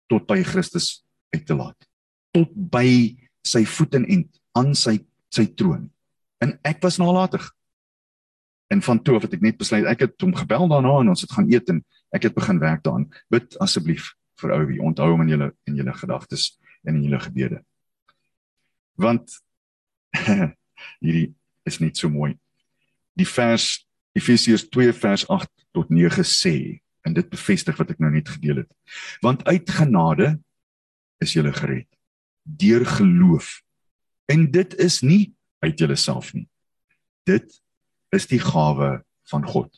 tot 0.08 0.26
by 0.28 0.40
Christus 0.46 1.02
uit 1.34 1.44
te 1.46 1.56
laat. 1.56 1.76
Tot 2.32 2.50
by 2.54 3.16
sy 3.46 3.64
voet 3.68 3.98
en 3.98 4.06
end 4.08 4.40
aan 4.58 4.74
sy 4.78 4.98
sy 5.34 5.44
troon. 5.58 5.88
En 6.40 6.54
ek 6.64 6.80
was 6.84 6.96
nalatig 7.00 7.44
en 8.72 8.82
van 8.84 9.00
toe 9.02 9.16
af 9.16 9.24
het 9.24 9.34
ek 9.36 9.44
net 9.44 9.58
besluit 9.60 9.88
ek 9.88 10.06
het 10.06 10.24
hom 10.24 10.34
gebel 10.36 10.68
daarna 10.70 10.98
en 11.02 11.12
ons 11.12 11.24
het 11.24 11.32
gaan 11.32 11.48
eet 11.52 11.68
en 11.72 11.82
ek 12.16 12.28
het 12.28 12.36
begin 12.36 12.60
werk 12.60 12.84
daaraan 12.84 13.08
bid 13.32 13.56
asseblief 13.64 14.12
vir 14.40 14.54
ou 14.54 14.62
wie. 14.68 14.80
Onthou 14.80 15.10
hom 15.12 15.24
in 15.26 15.34
julle 15.34 15.50
in 15.68 15.80
julle 15.80 15.94
gedagtes 15.98 16.54
en 16.86 16.94
in 16.96 17.04
julle 17.08 17.20
gebede. 17.24 17.62
Want 18.98 19.40
hierdie 21.04 21.32
is 21.68 21.80
net 21.82 21.98
so 21.98 22.08
mooi. 22.12 22.36
Die 23.18 23.28
vers 23.28 23.87
Efesiërs 24.18 24.66
2 24.74 24.92
vers 24.98 25.24
8 25.28 25.50
tot 25.76 25.90
9 25.94 26.24
sê 26.26 26.56
en 27.06 27.14
dit 27.16 27.28
bevestig 27.30 27.78
wat 27.78 27.94
ek 27.94 28.02
nou 28.02 28.10
net 28.12 28.28
gedeel 28.28 28.64
het. 28.64 28.70
Want 29.24 29.44
uit 29.48 29.70
genade 29.70 30.34
is 31.22 31.34
jy 31.34 31.46
gered 31.52 31.88
deur 32.48 32.86
geloof. 32.86 33.60
En 34.24 34.50
dit 34.50 34.74
is 34.80 35.00
nie 35.00 35.34
uit 35.58 35.78
jouself 35.78 36.32
nie. 36.32 36.48
Dit 37.28 37.60
is 38.08 38.26
die 38.26 38.40
gawe 38.40 39.04
van 39.28 39.44
God. 39.44 39.68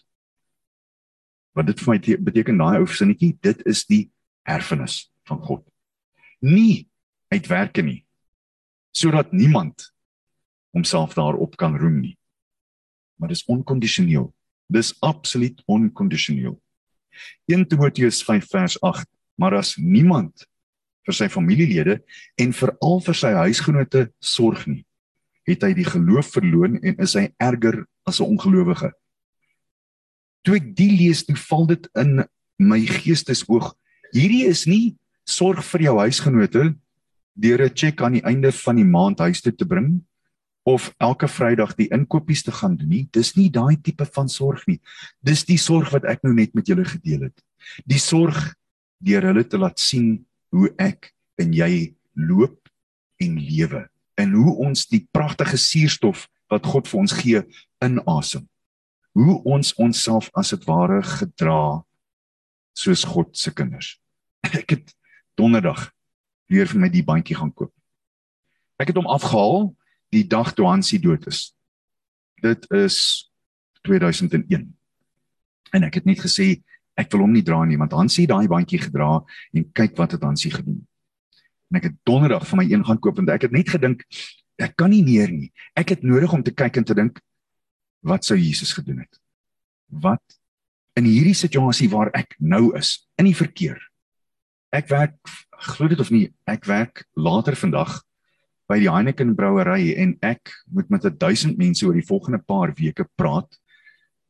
Wat 1.52 1.66
dit 1.66 1.80
vir 1.82 1.90
my 1.94 2.16
beteken 2.22 2.60
daai 2.60 2.78
ou 2.78 2.86
sinnetjie, 2.86 3.34
dit 3.42 3.64
is 3.66 3.82
die 3.90 4.04
erfenis 4.46 5.10
van 5.26 5.42
God. 5.42 5.64
Nie 6.38 6.86
uit 7.34 7.46
werke 7.50 7.82
nie. 7.82 8.04
Sodat 8.94 9.32
niemand 9.32 9.90
homself 10.70 11.14
daarop 11.18 11.56
kan 11.58 11.76
roem 11.78 12.00
nie. 12.00 12.16
Maar 13.20 13.34
dis 13.34 13.44
onkondisioneel. 13.44 14.30
Dis 14.72 14.94
absoluut 15.04 15.62
onkondisioneel. 15.68 16.56
1 17.50 17.66
Timoteus 17.68 18.22
5 18.24 18.46
vers 18.48 18.78
8. 18.80 19.08
Maar 19.36 19.58
as 19.60 19.76
niemand 19.76 20.46
vir 21.08 21.16
sy 21.16 21.28
familielede 21.32 21.98
en 22.40 22.54
veral 22.56 23.00
vir 23.04 23.16
sy 23.16 23.32
huisgenote 23.44 24.06
sorg 24.20 24.66
nie, 24.68 24.82
het 25.48 25.64
hy 25.64 25.72
die 25.76 25.88
geloof 25.88 26.32
verloon 26.36 26.78
en 26.80 27.00
is 27.02 27.16
hy 27.18 27.28
erger 27.40 27.82
as 28.08 28.20
'n 28.20 28.36
ongelowige. 28.36 28.92
Toe 30.44 30.56
ek 30.56 30.74
die 30.76 30.92
lees, 30.96 31.24
toe 31.24 31.36
val 31.36 31.66
dit 31.66 31.88
in 31.96 32.24
my 32.58 32.80
geestesoog. 32.80 33.74
Hierdie 34.12 34.46
is 34.48 34.66
nie 34.66 34.96
sorg 35.28 35.64
vir 35.64 35.82
jou 35.82 35.96
huisgenote 35.98 36.74
deur 37.34 37.60
'n 37.64 37.74
cheque 37.74 38.04
aan 38.04 38.16
die 38.18 38.24
einde 38.24 38.52
van 38.52 38.76
die 38.76 38.84
maand 38.84 39.18
huis 39.18 39.40
toe 39.40 39.52
te 39.52 39.64
bring 39.64 40.00
of 40.70 40.90
elke 41.02 41.28
Vrydag 41.28 41.74
die 41.78 41.88
inkopies 41.92 42.44
te 42.46 42.52
gaan 42.54 42.76
doen 42.78 42.90
nie. 42.92 43.04
Dis 43.12 43.34
nie 43.36 43.50
daai 43.52 43.76
tipe 43.82 44.06
van 44.14 44.28
sorg 44.30 44.66
nie. 44.68 44.78
Dis 45.26 45.44
die 45.48 45.58
sorg 45.58 45.90
wat 45.94 46.06
ek 46.08 46.22
nou 46.26 46.32
net 46.36 46.54
met 46.54 46.68
julle 46.70 46.86
gedeel 46.86 47.28
het. 47.28 47.44
Die 47.90 48.00
sorg 48.00 48.54
deur 49.02 49.26
hulle 49.30 49.44
te 49.48 49.58
laat 49.58 49.80
sien 49.80 50.20
hoe 50.54 50.70
ek 50.78 51.12
en 51.40 51.54
jy 51.56 51.94
loop 52.14 52.68
en 53.20 53.38
lewe 53.40 53.86
en 54.20 54.36
hoe 54.36 54.54
ons 54.66 54.86
die 54.90 55.02
pragtige 55.12 55.58
suurstof 55.60 56.26
wat 56.52 56.66
God 56.66 56.88
vir 56.90 57.00
ons 57.00 57.14
gee 57.16 57.42
inasem. 57.84 58.46
Hoe 59.16 59.40
ons 59.48 59.72
onsself 59.80 60.30
as 60.38 60.52
dit 60.54 60.66
ware 60.68 61.00
gedra 61.06 61.82
soos 62.76 63.04
God 63.08 63.34
se 63.36 63.52
kinders. 63.54 63.96
Ek 64.60 64.76
het 64.76 64.94
donderdag 65.38 65.88
weer 66.50 66.68
vir 66.70 66.82
my 66.82 66.90
die 66.92 67.04
bandjie 67.06 67.38
gaan 67.38 67.52
koop. 67.54 67.72
Ek 68.80 68.90
het 68.92 68.98
hom 68.98 69.08
afgehaal 69.10 69.70
die 70.14 70.26
dag 70.26 70.52
toe 70.54 70.66
Hansie 70.66 71.00
dood 71.02 71.26
is. 71.30 71.50
Dit 72.42 72.66
is 72.74 72.96
2001. 73.86 74.66
En 75.70 75.86
ek 75.86 76.00
het 76.00 76.08
net 76.08 76.22
gesê 76.22 76.60
ek 76.98 77.12
wil 77.14 77.24
hom 77.24 77.32
nie 77.32 77.44
dra 77.46 77.62
nie 77.64 77.78
want 77.80 77.94
Hansie 77.96 78.26
daai 78.28 78.48
bandjie 78.50 78.82
gedra 78.82 79.20
en 79.56 79.68
kyk 79.76 79.96
wat 80.00 80.16
het 80.16 80.26
Hansie 80.26 80.52
gedoen. 80.52 80.82
En 81.70 81.78
ek 81.78 81.88
het 81.90 81.96
donderdag 82.08 82.46
vir 82.48 82.60
my 82.60 82.66
een 82.66 82.84
gaan 82.84 83.00
koop 83.00 83.20
en 83.22 83.30
ek 83.30 83.46
het 83.48 83.54
net 83.54 83.70
gedink 83.72 84.04
ek 84.60 84.74
kan 84.76 84.90
nie 84.92 85.04
meer 85.06 85.30
nie. 85.32 85.48
Ek 85.78 85.94
het 85.94 86.02
nodig 86.04 86.32
om 86.36 86.42
te 86.44 86.52
kyk 86.52 86.82
en 86.82 86.84
te 86.84 86.96
dink 86.98 87.22
wat 88.04 88.26
sou 88.26 88.36
Jesus 88.36 88.74
gedoen 88.76 89.00
het? 89.04 89.20
Wat 89.88 90.20
in 90.98 91.06
hierdie 91.08 91.36
situasie 91.36 91.88
waar 91.92 92.10
ek 92.16 92.34
nou 92.38 92.74
is, 92.76 92.98
in 93.16 93.28
die 93.30 93.36
verkeer. 93.36 93.78
Ek 94.74 94.90
werk 94.90 95.16
glo 95.70 95.88
dit 95.90 96.00
of 96.00 96.10
nie, 96.12 96.28
ek 96.48 96.66
werk 96.68 97.04
later 97.16 97.56
vandag 97.56 98.00
by 98.70 98.78
die 98.78 98.90
Heineken 98.90 99.34
brouery 99.34 99.94
en 99.98 100.14
ek 100.22 100.52
moet 100.70 100.90
met 100.92 101.06
1000 101.08 101.58
mense 101.58 101.86
oor 101.86 101.96
die 101.98 102.06
volgende 102.06 102.38
paar 102.38 102.70
weke 102.78 103.06
praat 103.18 103.58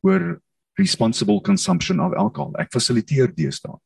oor 0.01 0.41
responsible 0.79 1.41
consumption 1.45 2.01
of 2.01 2.15
alcohol. 2.17 2.55
Ek 2.57 2.71
fasiliteer 2.73 3.29
deesdae. 3.37 3.77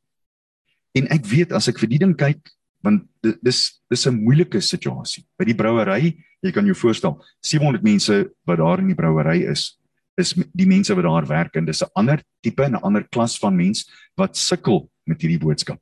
En 0.96 1.10
ek 1.12 1.26
weet 1.28 1.52
as 1.56 1.68
ek 1.68 1.82
vir 1.82 1.92
die 1.92 2.00
ding 2.06 2.14
kyk, 2.16 2.54
want 2.86 3.04
dis 3.44 3.82
dis 3.90 4.08
'n 4.08 4.16
moeilike 4.16 4.62
situasie. 4.62 5.26
By 5.38 5.46
die 5.46 5.58
brouery, 5.58 6.16
jy 6.42 6.52
kan 6.52 6.66
jou 6.66 6.76
voorstel, 6.76 7.20
700 7.42 7.84
mense 7.84 8.30
wat 8.46 8.58
daar 8.58 8.80
in 8.80 8.88
die 8.88 8.96
brouery 8.96 9.44
is, 9.50 9.78
is 10.18 10.34
die 10.34 10.68
mense 10.68 10.96
wat 10.96 11.04
daar 11.04 11.28
werk 11.28 11.56
en 11.58 11.66
dis 11.66 11.82
'n 11.82 11.92
ander 11.96 12.24
tipe 12.42 12.64
en 12.64 12.76
'n 12.76 12.84
ander 12.84 13.04
klas 13.04 13.38
van 13.38 13.56
mens 13.56 13.90
wat 14.16 14.38
sukkel 14.38 14.90
met 15.06 15.22
hierdie 15.22 15.40
boodskap. 15.40 15.80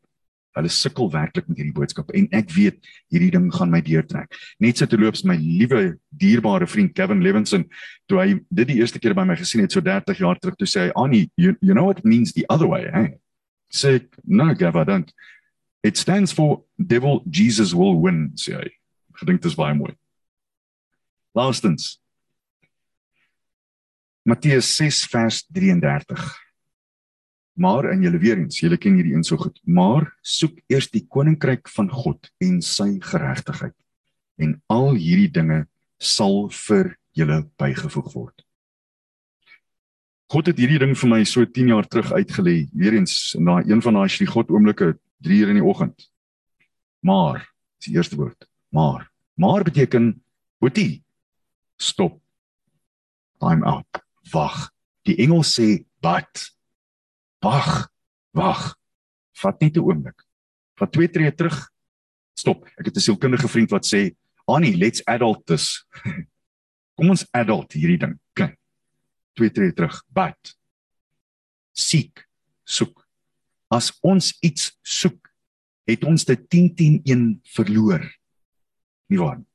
Hulle 0.53 0.69
sukkel 0.69 1.09
werklik 1.13 1.47
met 1.49 1.57
hierdie 1.57 1.73
boodskap 1.73 2.11
en 2.13 2.27
ek 2.35 2.51
weet 2.53 2.77
hierdie 3.13 3.31
ding 3.33 3.47
gaan 3.53 3.71
my 3.73 3.81
deurtrek. 3.81 4.33
Net 4.61 4.77
so 4.77 4.89
te 4.89 4.99
loops 4.99 5.23
my 5.25 5.35
liewe 5.39 5.95
dierbare 6.21 6.67
vriend 6.69 6.93
Kevin 6.97 7.23
Levinson 7.25 7.65
toe 8.11 8.19
hy 8.21 8.27
dit 8.49 8.69
die 8.69 8.77
eerste 8.81 9.01
keer 9.01 9.15
by 9.17 9.25
my 9.25 9.37
gesien 9.39 9.65
het 9.65 9.73
so 9.73 9.81
30 9.81 10.21
jaar 10.21 10.37
terug 10.41 10.59
toe 10.59 10.69
sê 10.69 10.87
hy 10.87 10.93
Annie 10.99 11.25
you, 11.41 11.55
you 11.61 11.73
know 11.73 11.87
what 11.89 12.03
it 12.03 12.05
means 12.05 12.35
the 12.37 12.45
other 12.53 12.69
way 12.69 12.85
hey? 12.93 13.15
Sê 13.73 13.97
no 14.25 14.53
Gavin 14.53 14.85
don't. 14.85 15.13
It 15.83 15.97
stands 15.97 16.31
for 16.31 16.63
devil 16.77 17.23
Jesus 17.29 17.73
will 17.73 17.97
win 17.97 18.31
sê 18.37 18.59
hy. 18.61 18.69
Gedink 19.17 19.41
dit 19.41 19.51
is 19.51 19.57
baie 19.57 19.73
mooi. 19.77 19.95
Laastens. 21.33 21.97
Matteus 24.23 24.69
6 24.77 25.03
vers 25.11 25.43
33 25.51 26.42
Maar 27.53 27.91
en 27.91 28.01
julle 28.01 28.17
weer 28.17 28.39
eens, 28.41 28.59
julle 28.59 28.77
ken 28.81 28.95
hierdie 28.97 29.13
een 29.13 29.23
so 29.23 29.37
goed. 29.37 29.59
Maar 29.63 30.07
soek 30.21 30.57
eers 30.71 30.89
die 30.93 31.05
koninkryk 31.05 31.69
van 31.75 31.89
God 31.93 32.31
en 32.41 32.61
sy 32.65 32.97
geregtigheid 33.03 33.75
en 34.41 34.55
al 34.73 34.95
hierdie 34.97 35.29
dinge 35.29 35.59
sal 36.01 36.47
vir 36.49 36.95
julle 37.13 37.43
bygevoeg 37.61 38.09
word. 38.15 38.41
God 40.33 40.49
het 40.49 40.57
hierdie 40.57 40.79
ding 40.81 40.95
vir 40.97 41.11
my 41.11 41.21
so 41.29 41.45
10 41.45 41.69
jaar 41.69 41.85
terug 41.85 42.09
uitgelê, 42.09 42.63
weer 42.73 42.97
eens 42.97 43.35
na 43.37 43.59
een 43.61 43.83
van 43.85 43.99
daai 43.99 44.09
slie 44.09 44.27
God 44.27 44.49
oomblikke 44.49 44.95
3 45.21 45.43
uur 45.43 45.53
in 45.53 45.59
die 45.61 45.67
oggend. 45.69 46.07
Maar, 47.05 47.43
dis 47.77 47.91
die 47.91 47.97
eerste 47.99 48.17
woord, 48.17 48.47
maar. 48.73 49.11
Maar 49.37 49.65
beteken 49.67 50.15
boetie 50.61 51.03
stop. 51.77 52.19
Time 53.39 53.65
out. 53.65 54.01
Wag. 54.31 54.71
Die 55.05 55.17
engel 55.21 55.43
sê 55.43 55.83
but 56.01 56.49
Wag. 57.43 57.91
Wag. 58.31 58.77
Vat 59.35 59.59
net 59.59 59.75
'n 59.75 59.83
oomblik. 59.83 60.19
Vat 60.79 60.91
twee 60.91 61.09
tree 61.09 61.31
terug. 61.35 61.71
Stop. 62.33 62.65
Ek 62.79 62.85
het 62.85 62.95
'n 62.95 62.99
sielkundige 62.99 63.47
vriend 63.47 63.69
wat 63.69 63.85
sê, 63.85 64.15
"Annie, 64.47 64.77
let's 64.77 65.03
adult 65.05 65.45
this." 65.45 65.85
Kom 66.95 67.09
ons 67.09 67.27
adult 67.31 67.73
hierdie 67.73 67.97
ding. 67.97 68.19
Kyk. 68.33 68.57
Twee 69.33 69.51
tree 69.51 69.73
terug. 69.73 70.03
But 70.07 70.55
seek, 71.73 72.27
soek. 72.63 73.07
As 73.69 73.91
ons 74.01 74.37
iets 74.41 74.77
soek, 74.81 75.27
het 75.85 76.03
ons 76.03 76.25
dit 76.25 76.39
10-10-1 76.49 77.41
verloor. 77.43 78.03
Nie 79.09 79.19
waar 79.19 79.37
nie? 79.37 79.47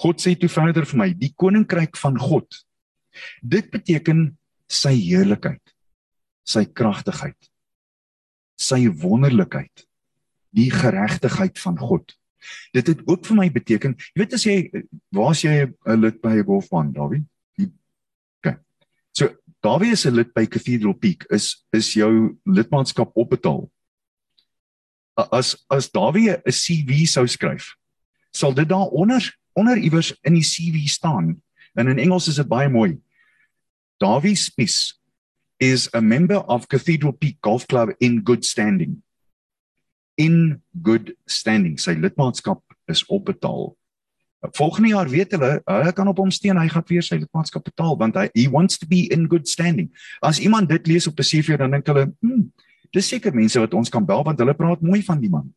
God 0.00 0.20
sê 0.20 0.34
toe 0.34 0.48
verder 0.48 0.86
vir 0.86 0.98
my, 0.98 1.12
die 1.12 1.34
koninkryk 1.36 1.96
van 1.96 2.18
God. 2.18 2.64
Dit 3.42 3.70
beteken 3.70 4.38
sy 4.66 4.94
heerlikheid 4.96 5.60
sy 6.46 6.64
kragtigheid 6.64 7.50
sy 8.60 8.86
wonderlikheid 9.00 9.86
die 10.50 10.70
geregtigheid 10.74 11.58
van 11.62 11.78
God. 11.78 12.10
Dit 12.74 12.88
het 12.90 13.02
ook 13.06 13.22
vir 13.28 13.36
my 13.38 13.48
beteken 13.54 13.94
jy 13.94 14.22
weet 14.22 14.34
as 14.34 14.46
jy 14.46 14.84
waar's 15.14 15.44
jy 15.44 15.66
'n 15.86 16.00
lid 16.00 16.20
by 16.20 16.40
'n 16.40 16.44
golfbaan 16.44 16.92
Dawie? 16.92 17.24
Okay 18.40 18.58
so 19.12 19.28
Dawie 19.62 19.92
is 19.92 20.06
'n 20.06 20.14
lid 20.14 20.34
by 20.34 20.46
Cathedral 20.46 20.94
Peak 20.94 21.24
is 21.30 21.64
is 21.72 21.92
jou 21.94 22.38
lidmaatskap 22.44 23.12
opbetaal. 23.14 23.70
As 25.16 25.64
as 25.70 25.90
Dawie 25.90 26.30
'n 26.32 26.52
CV 26.52 27.06
sou 27.06 27.26
skryf 27.26 27.76
sal 28.32 28.54
dit 28.54 28.68
daar 28.68 28.88
onder 28.88 29.38
onder 29.52 29.76
iewers 29.76 30.14
in 30.22 30.34
die 30.34 30.46
CV 30.46 30.88
staan. 30.88 31.42
En 31.74 31.88
in 31.88 31.98
Engels 31.98 32.28
is 32.28 32.36
dit 32.36 32.48
baie 32.48 32.68
mooi. 32.68 32.98
Dawie 33.98 34.36
Spies 34.36 34.99
is 35.60 35.88
a 35.92 36.00
member 36.00 36.36
of 36.48 36.68
Cathedral 36.68 37.12
Peak 37.12 37.40
Golf 37.42 37.68
Club 37.68 37.90
in 38.00 38.22
good 38.22 38.44
standing. 38.44 39.02
In 40.16 40.62
good 40.82 41.14
standing. 41.28 41.76
Sy 41.78 41.94
lidmaatskap 42.00 42.64
is 42.88 43.04
opbetaal. 43.12 43.76
Volgende 44.56 44.88
jaar 44.94 45.08
weet 45.12 45.36
hulle, 45.36 45.50
hulle 45.68 45.92
kan 45.92 46.08
op 46.08 46.22
hom 46.22 46.30
steun, 46.32 46.56
hy 46.56 46.64
gaan 46.72 46.86
weer 46.88 47.04
sy 47.04 47.18
lidmaatskap 47.20 47.66
betaal 47.68 47.98
want 48.00 48.16
hy 48.16 48.30
he 48.32 48.46
wants 48.48 48.80
to 48.80 48.88
be 48.88 49.04
in 49.12 49.28
good 49.28 49.48
standing. 49.48 49.90
As 50.24 50.40
iemand 50.40 50.72
dit 50.72 50.88
lees 50.88 51.06
op 51.06 51.20
'n 51.20 51.28
CV 51.28 51.60
dan 51.60 51.76
dink 51.76 51.86
hulle, 51.86 52.08
"Hm, 52.24 52.48
dis 52.92 53.08
seker 53.08 53.34
mense 53.34 53.60
wat 53.60 53.74
ons 53.74 53.90
kan 53.90 54.04
bel 54.04 54.24
want 54.24 54.38
hulle 54.38 54.54
praat 54.54 54.80
mooi 54.80 55.02
van 55.02 55.20
die 55.20 55.28
man." 55.28 55.52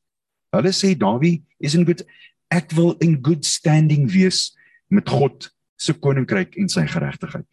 Hulle 0.51 0.73
sê 0.75 0.97
Dawie 0.97 1.41
is 1.59 1.75
in 1.75 1.85
good 1.85 2.03
ek 2.51 2.71
wil 2.71 2.95
in 2.99 3.17
good 3.23 3.45
standing 3.45 4.11
wees 4.11 4.51
met 4.89 5.09
God 5.09 5.49
se 5.77 5.93
koninkryk 5.93 6.57
en 6.57 6.69
sy 6.69 6.85
geregtigheid. 6.85 7.47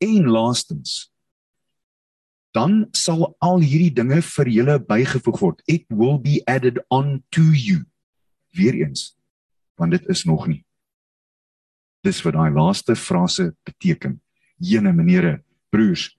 En 0.00 0.26
laastens 0.26 1.10
dan 2.56 2.86
sal 2.96 3.34
al 3.44 3.60
hierdie 3.60 3.92
dinge 3.92 4.22
vir 4.24 4.48
julle 4.48 4.78
bygevoeg 4.80 5.40
word. 5.42 5.62
It 5.68 5.84
will 5.92 6.16
be 6.22 6.40
added 6.48 6.80
on 6.88 7.20
to 7.36 7.44
you. 7.52 7.84
Weereens, 8.56 9.12
want 9.76 9.92
dit 9.92 10.06
is 10.08 10.24
nog 10.24 10.46
nie. 10.48 10.62
Dis 12.06 12.22
wat 12.24 12.36
daai 12.38 12.54
laaste 12.54 12.96
frase 12.96 13.50
beteken. 13.66 14.20
Jene 14.56 14.94
menere, 14.96 15.42
broers, 15.68 16.14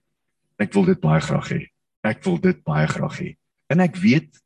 ek 0.62 0.76
wil 0.76 0.86
dit 0.86 1.00
baie 1.02 1.22
graag 1.24 1.50
hê. 1.50 1.62
Ek 2.06 2.22
wil 2.26 2.38
dit 2.42 2.60
baie 2.66 2.86
graag 2.86 3.18
hê. 3.18 3.32
En 3.72 3.82
ek 3.82 3.98
weet 3.98 4.38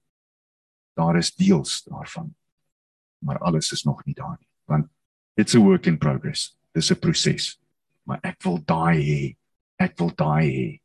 daar 0.97 1.19
is 1.21 1.35
deels 1.37 1.83
daarvan. 1.85 2.33
Maar 3.21 3.39
alles 3.45 3.73
is 3.77 3.85
nog 3.85 4.01
nie 4.07 4.17
daar 4.17 4.39
nie, 4.39 4.49
want 4.67 4.89
it's 5.37 5.55
a 5.55 5.61
work 5.61 5.87
in 5.87 5.99
progress. 6.01 6.57
Dis 6.73 6.91
'n 6.91 7.01
proses. 7.01 7.59
Maar 8.05 8.21
ek 8.25 8.43
wil 8.43 8.59
daai 8.65 8.99
hê. 9.05 9.37
Ek 9.79 9.99
wil 9.99 10.11
daai 10.17 10.49
hê. 10.49 10.82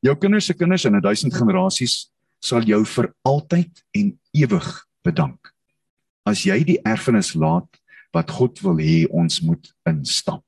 Jou 0.00 0.14
kinders 0.16 0.46
se 0.46 0.54
kinders 0.54 0.84
in 0.84 0.96
'n 0.96 1.02
duisend 1.02 1.34
generasies 1.34 2.10
sal 2.40 2.62
jou 2.62 2.84
vir 2.84 3.14
altyd 3.24 3.82
en 3.92 4.18
ewig 4.32 4.86
bedank. 5.04 5.52
As 6.26 6.44
jy 6.44 6.64
die 6.64 6.80
erfenis 6.84 7.34
laat 7.34 7.68
wat 8.12 8.30
God 8.30 8.60
wil 8.62 8.78
hê 8.78 9.06
ons 9.10 9.40
moet 9.40 9.74
instap, 9.86 10.44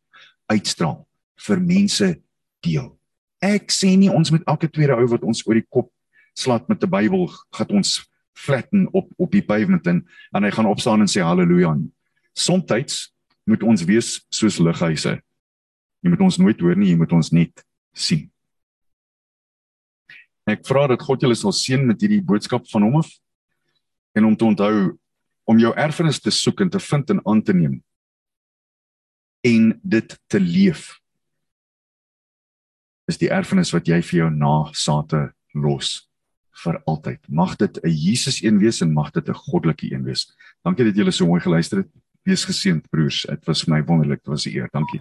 uitstraal 0.51 1.07
vir 1.47 1.61
mense 1.61 2.23
deel. 2.65 2.99
Ek 3.43 3.71
sê 3.71 3.97
nie 3.97 4.11
ons 4.11 4.31
moet 4.31 4.43
elke 4.47 4.69
tweede 4.69 4.97
ou 4.97 5.07
wat 5.07 5.23
ons 5.23 5.45
oor 5.47 5.55
die 5.55 5.69
kop 5.71 5.93
slat 6.35 6.69
met 6.69 6.83
'n 6.83 6.91
Bybel 6.91 7.29
gaan 7.55 7.71
ons 7.71 8.09
flatten 8.35 8.89
op 8.93 9.11
op 9.17 9.31
die 9.31 9.43
pavement 9.43 9.87
en, 9.87 10.07
en 10.33 10.43
hy 10.43 10.51
gaan 10.51 10.67
opstaan 10.67 11.01
en 11.01 11.11
sê 11.11 11.23
haleluja. 11.23 11.77
Somstyds 12.35 13.13
moet 13.45 13.63
ons 13.63 13.85
wees 13.85 14.27
soos 14.31 14.59
lighuise. 14.59 15.19
Jy 16.03 16.11
moet 16.11 16.21
ons 16.21 16.39
nooit 16.39 16.61
hoor 16.61 16.77
nie, 16.77 16.93
jy 16.93 16.99
moet 17.01 17.13
ons 17.13 17.31
net 17.35 17.65
sien. 17.93 18.31
Ek 20.49 20.65
vra 20.67 20.87
dat 20.89 21.03
God 21.05 21.23
julle 21.23 21.37
sal 21.37 21.53
seën 21.53 21.85
met 21.85 22.01
hierdie 22.01 22.25
boodskap 22.25 22.65
van 22.71 22.87
hom 22.87 22.97
af 23.03 23.11
en 24.17 24.25
om 24.25 24.37
te 24.37 24.47
onthou 24.49 24.97
om 25.49 25.61
jou 25.61 25.73
erfenis 25.77 26.21
te 26.21 26.33
soek 26.33 26.61
en 26.65 26.71
te 26.73 26.81
vind 26.81 27.11
en 27.11 27.21
aan 27.29 27.43
te 27.43 27.53
neem 27.53 27.79
en 29.47 29.71
dit 29.83 30.17
te 30.27 30.41
leef 30.41 30.99
is 33.09 33.21
die 33.21 33.31
erfenis 33.33 33.73
wat 33.73 33.89
jy 33.89 34.01
vir 34.05 34.23
jou 34.23 34.31
nageslagte 34.35 35.29
los 35.57 36.09
vir 36.65 36.81
altyd. 36.91 37.21
Mag 37.29 37.57
dit 37.57 37.79
'n 37.85 37.89
Jesus 37.89 38.43
een 38.43 38.59
wees 38.59 38.83
en 38.83 38.93
mag 38.93 39.13
dit 39.13 39.29
'n 39.29 39.35
goddelike 39.35 39.93
een 39.93 40.05
wees. 40.05 40.27
Dankie 40.65 40.85
dat 40.85 40.97
julle 40.97 41.13
so 41.13 41.27
mooi 41.27 41.41
geluister 41.41 41.79
het. 41.79 41.89
Wees 42.25 42.45
geseënd 42.45 42.91
broers. 42.91 43.23
Dit 43.23 43.47
was 43.47 43.63
vir 43.63 43.75
my 43.75 43.85
wonderlik. 43.85 44.21
Dit 44.25 44.29
was 44.29 44.47
'n 44.47 44.57
eer. 44.57 44.69
Dankie. 44.73 45.01